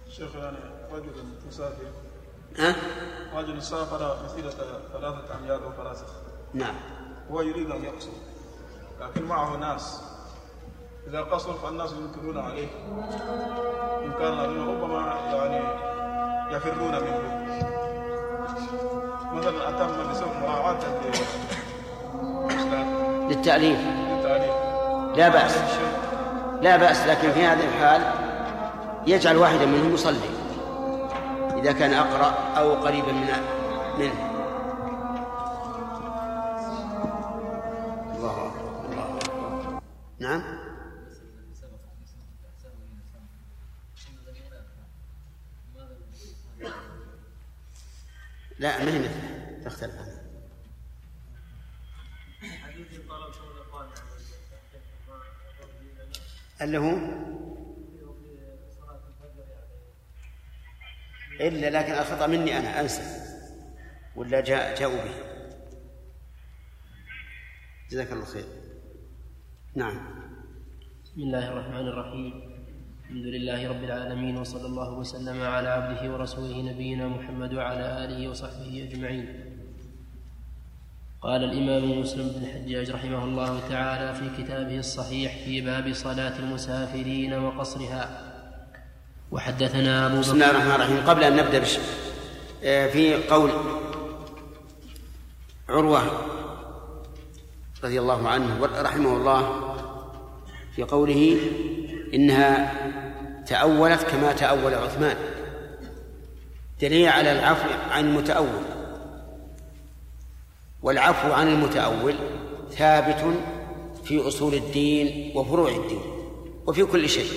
[0.09, 0.57] شيخ يعني
[0.91, 1.11] رجل
[1.47, 1.85] مسافر.
[2.57, 2.75] ها؟
[3.35, 4.49] رجل سافر مسيرة
[4.93, 6.07] ثلاثة أميال وفراسخ
[6.53, 6.75] نعم.
[7.31, 8.11] هو يريد أن يقصر
[9.01, 10.01] لكن معه ناس.
[11.07, 12.67] إذا قصر فالناس ينكرون عليه.
[14.05, 15.63] إنكارا عليه ربما يعني
[16.55, 17.80] يفرون منه.
[19.33, 20.77] مثلا أتم بسبب مراعاة
[23.29, 23.77] للتعليم
[24.09, 24.53] للتعليم
[25.15, 25.57] لا بأس.
[26.61, 28.01] لا بأس لكن في هذه الحال
[29.07, 30.29] يجعل واحدا منهم يصلي
[31.57, 33.27] إذا كان أقرأ أو قريبا من
[33.99, 34.30] منه.
[62.21, 63.01] الخطأ مني أنا أنسى.
[64.15, 65.15] ولا جاء جاءوا به.
[67.91, 68.45] جزاك الله خير.
[69.75, 69.97] نعم.
[71.03, 72.33] بسم الله الرحمن الرحيم.
[73.01, 78.89] الحمد لله رب العالمين وصلى الله وسلم على عبده ورسوله نبينا محمد وعلى آله وصحبه
[78.89, 79.27] أجمعين.
[81.21, 87.33] قال الإمام مسلم بن الحجاج رحمه الله تعالى في كتابه الصحيح في باب صلاة المسافرين
[87.33, 88.03] وقصرها.
[89.31, 90.97] وحدثنا أبو بسم الله الرحمن الرحيم.
[91.09, 91.79] قبل أن نبدأ بش...
[92.63, 93.51] آه، في قول
[95.69, 96.01] عروة
[97.83, 99.73] رضي الله عنه رحمه الله
[100.75, 101.39] في قوله
[102.13, 102.73] إنها
[103.47, 105.17] تأولت كما تأول عثمان
[106.81, 108.63] دليل على العفو عن المتأول.
[110.83, 112.15] والعفو عن المتأول
[112.71, 113.35] ثابت
[114.03, 116.01] في أصول الدين وفروع الدين
[116.67, 117.31] وفي كل شيء.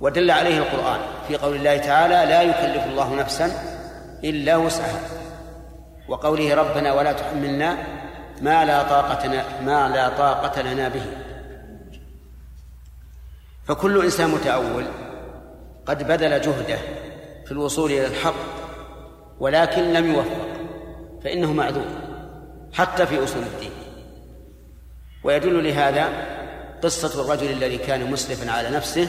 [0.00, 3.52] ودل عليه القرآن في قول الله تعالى لا يكلف الله نفسا
[4.24, 5.00] إلا وسعها.
[6.08, 7.76] وقوله ربنا ولا تحملنا
[8.40, 11.02] ما لا طاقة ما لا طاقة لنا به.
[13.64, 14.84] فكل إنسان متأول
[15.86, 16.78] قد بذل جهده
[17.46, 18.34] في الوصول إلى الحق
[19.40, 20.46] ولكن لم يوفق
[21.24, 21.86] فإنه معذور
[22.72, 23.70] حتى في أصول الدين.
[25.24, 26.08] ويدل لهذا
[26.82, 29.08] قصة الرجل الذي كان مسرفا على نفسه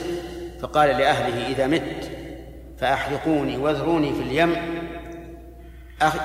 [0.61, 2.11] فقال لأهله إذا مت
[2.79, 4.55] فأحرقوني واذروني في اليم.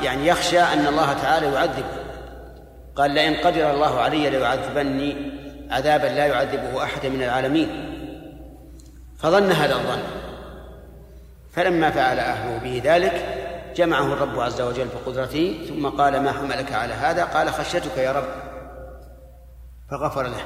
[0.03, 2.07] يعني يخشى أن الله تعالى يعذبه.
[2.97, 5.17] قال لئن قدر الله علي ليعذبني
[5.71, 7.69] عذابا لا يعذبه أحد من العالمين.
[9.19, 10.03] فظن هذا الظن.
[11.53, 13.43] فلما فعل أهله به ذلك
[13.77, 18.29] جمعه الرب عز وجل بقدرته ثم قال ما حملك على هذا؟ قال خشيتك يا رب.
[19.91, 20.43] فغفر له.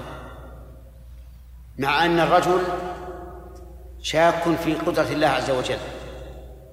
[1.79, 2.61] مع أن الرجل
[4.03, 5.79] شاك في قدرة الله عز وجل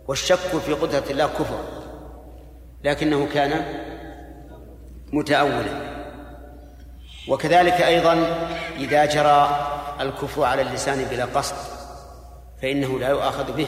[0.08, 1.60] والشك في قدرة الله كفر
[2.84, 3.66] لكنه كان
[5.14, 5.98] متأولا.
[7.28, 8.14] وكذلك أيضا
[8.76, 9.68] إذا جرى
[10.02, 11.56] الكفر على اللسان بلا قصد
[12.62, 13.68] فإنه لا يؤاخذ به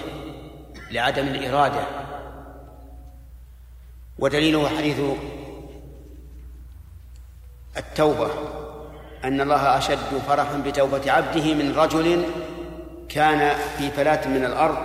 [0.92, 1.84] لعدم الإرادة.
[4.20, 5.00] ودليله حديث
[7.78, 8.30] التوبة
[9.24, 12.24] أن الله أشد فرحا بتوبة عبده من رجل
[13.10, 14.78] كان في فلاة من الأرض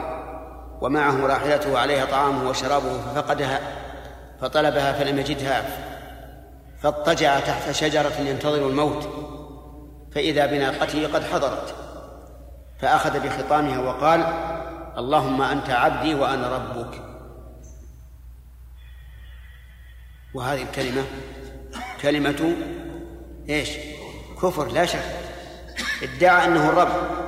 [0.81, 3.61] ومعه راحلته وعليها طعامه وشرابه ففقدها
[4.41, 5.65] فطلبها فلم يجدها
[6.83, 9.09] فاضطجع تحت شجرة ينتظر الموت
[10.15, 11.75] فإذا بناقته قد حضرت
[12.81, 14.25] فأخذ بخطامها وقال
[14.99, 17.01] اللهم أنت عبدي وأنا ربك
[20.35, 21.03] وهذه الكلمة
[22.03, 22.57] كلمة
[23.49, 23.71] إيش؟
[24.43, 25.05] كفر لا شك
[26.03, 27.24] ادعى أنه الرب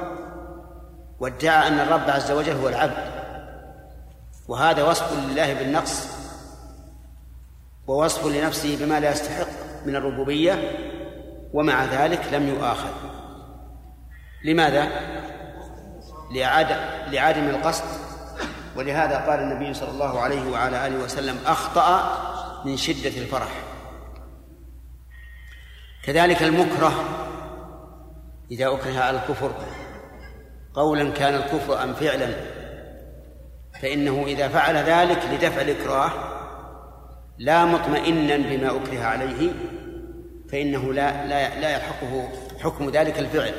[1.21, 3.17] وادعى أن الرب عز وجل هو العبد.
[4.49, 6.09] وهذا وصف لله بالنقص
[7.87, 9.47] ووصف لنفسه بما لا يستحق
[9.87, 10.73] من الربوبية
[11.53, 12.91] ومع ذلك لم يؤاخذ.
[14.45, 14.89] لماذا؟
[17.11, 17.85] لعدم القصد.
[18.77, 22.13] ولهذا قال النبي صلى الله عليه وعلى آله وسلم أخطأ
[22.65, 23.51] من شدة الفرح.
[26.05, 26.93] كذلك المكره
[28.51, 29.51] إذا أكره على الكفر.
[30.77, 32.29] قولا كان الكفر أم فعلا؟
[33.83, 36.11] فإنه إذا فعل ذلك لدفع الإكراه
[37.39, 39.53] لا مطمئنا بما أكره عليه
[40.53, 42.29] فإنه لا لا لا يلحقه
[42.61, 43.53] حكم ذلك الفعل.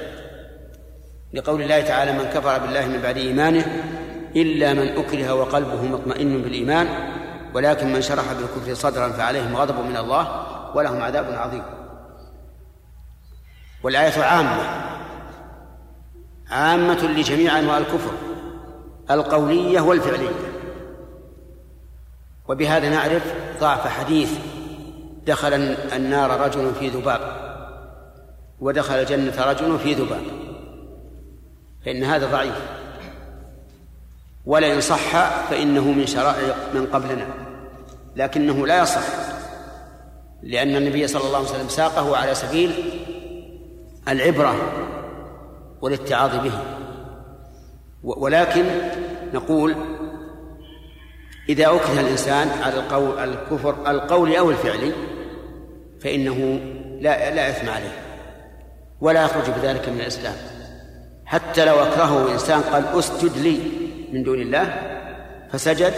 [1.34, 3.66] لقول الله تعالى من كفر بالله من بعد إيمانه
[4.36, 6.88] إلا من أكره وقلبه مطمئن بالإيمان
[7.54, 10.46] ولكن من شرح بالكفر صدرا فعليهم غضب من الله
[10.76, 11.64] ولهم عذاب عظيم.
[13.84, 14.88] والآية عامة.
[16.52, 18.12] عامة لجميع أنواع الكفر
[19.12, 20.36] القولية والفعلية.
[22.48, 24.32] وبهذا نعرف ضعف حديث
[25.26, 25.54] دخل
[25.94, 27.22] النار رجل في ذباب
[28.60, 30.24] ودخل الجنة رجل في ذباب.
[31.86, 32.56] فإن هذا ضعيف.
[34.46, 37.28] ولئن صح فإنه من شرائع من قبلنا
[38.16, 39.04] لكنه لا يصح
[40.44, 42.72] لأن النبي صلى الله عليه وسلم ساقه على سبيل
[44.08, 44.87] العبرة.
[45.82, 46.60] والاتعاظ به.
[48.04, 48.66] ولكن
[49.34, 49.76] نقول
[51.50, 54.92] إذا أكره الإنسان على القول الكفر القولي أو الفعلي
[56.00, 56.60] فإنه
[57.02, 57.96] لا لا إثم عليه
[59.02, 60.36] ولا يخرج بذلك من الإسلام.
[61.26, 63.60] حتى لو أكرهه إنسان قال أسجد لي
[64.14, 64.82] من دون الله
[65.52, 65.94] فسجد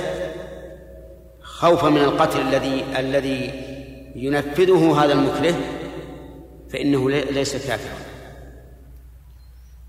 [1.42, 3.52] خوفا من القتل الذي الذي
[4.16, 5.56] ينفذه هذا المكره
[6.70, 8.09] فإنه ليس كافرا.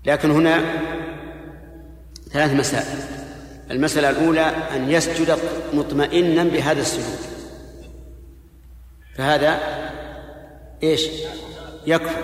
[0.05, 0.63] لكن هنا
[2.31, 2.99] ثلاث مسائل.
[3.71, 5.37] المسألة الأولى أن يسجد
[5.73, 7.19] مطمئنا بهذا السجود.
[9.15, 9.59] فهذا
[10.83, 11.07] إيش؟
[11.87, 12.21] يكفر.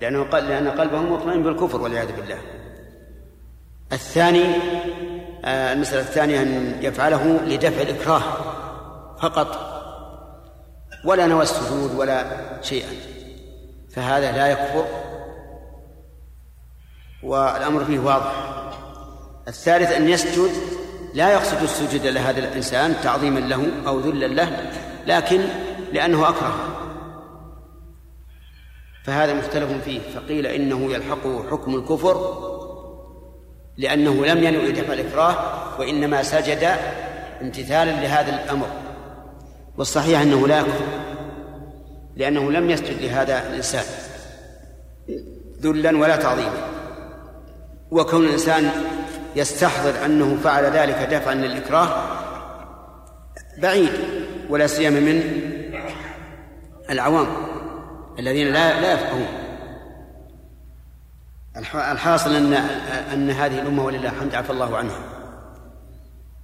[0.00, 2.38] لأنه قال لأن قلبه مطمئن بالكفر والعياذ بالله.
[3.92, 4.44] الثاني
[5.44, 8.22] آه، المسألة الثانية أن يفعله لدفع الإكراه
[9.20, 9.74] فقط.
[11.04, 12.24] ولا نوى السجود ولا
[12.62, 12.88] شيئا.
[13.90, 15.13] فهذا لا يكفر.
[17.24, 18.32] والأمر فيه واضح.
[19.48, 20.50] الثالث أن يسجد
[21.14, 24.70] لا يقصد السجود لهذا الإنسان تعظيما له أو ذلا له
[25.06, 25.40] لكن
[25.92, 26.54] لأنه أكره.
[29.04, 30.00] فهذا مختلف فيه.
[30.00, 32.44] فقيل إنه يلحقه حكم الكفر
[33.76, 35.36] لأنه لم ينوي دفع الإكراه
[35.78, 36.76] وإنما سجد
[37.42, 38.66] امتثالا لهذا الأمر.
[39.78, 40.84] والصحيح أنه لا يكفر
[42.16, 43.84] لأنه لم يسجد لهذا الإنسان
[45.60, 46.73] ذلا ولا تعظيما.
[47.94, 48.70] وكون الإنسان
[49.36, 51.88] يستحضر أنه فعل ذلك دفعا للإكراه
[53.58, 53.90] بعيد
[54.50, 55.22] ولا سيما من
[56.90, 57.26] العوام
[58.18, 59.26] الذين لا لا يفقهون.
[61.74, 62.52] الحاصل ان
[63.12, 64.98] أن هذه الأمة ولله الحمد عفى الله عنها.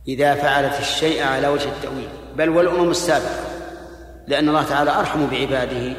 [0.08, 2.08] إذا فعلت الشيء على وجه التأويل.
[2.36, 3.44] بل والأمم السابقة
[4.26, 5.96] لأن الله تعالى أرحم بعباده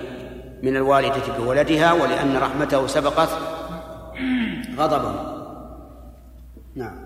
[0.63, 3.29] من الوالدة بولدها ولأن رحمته سبقت
[4.77, 5.30] غضبه
[6.75, 7.00] نعم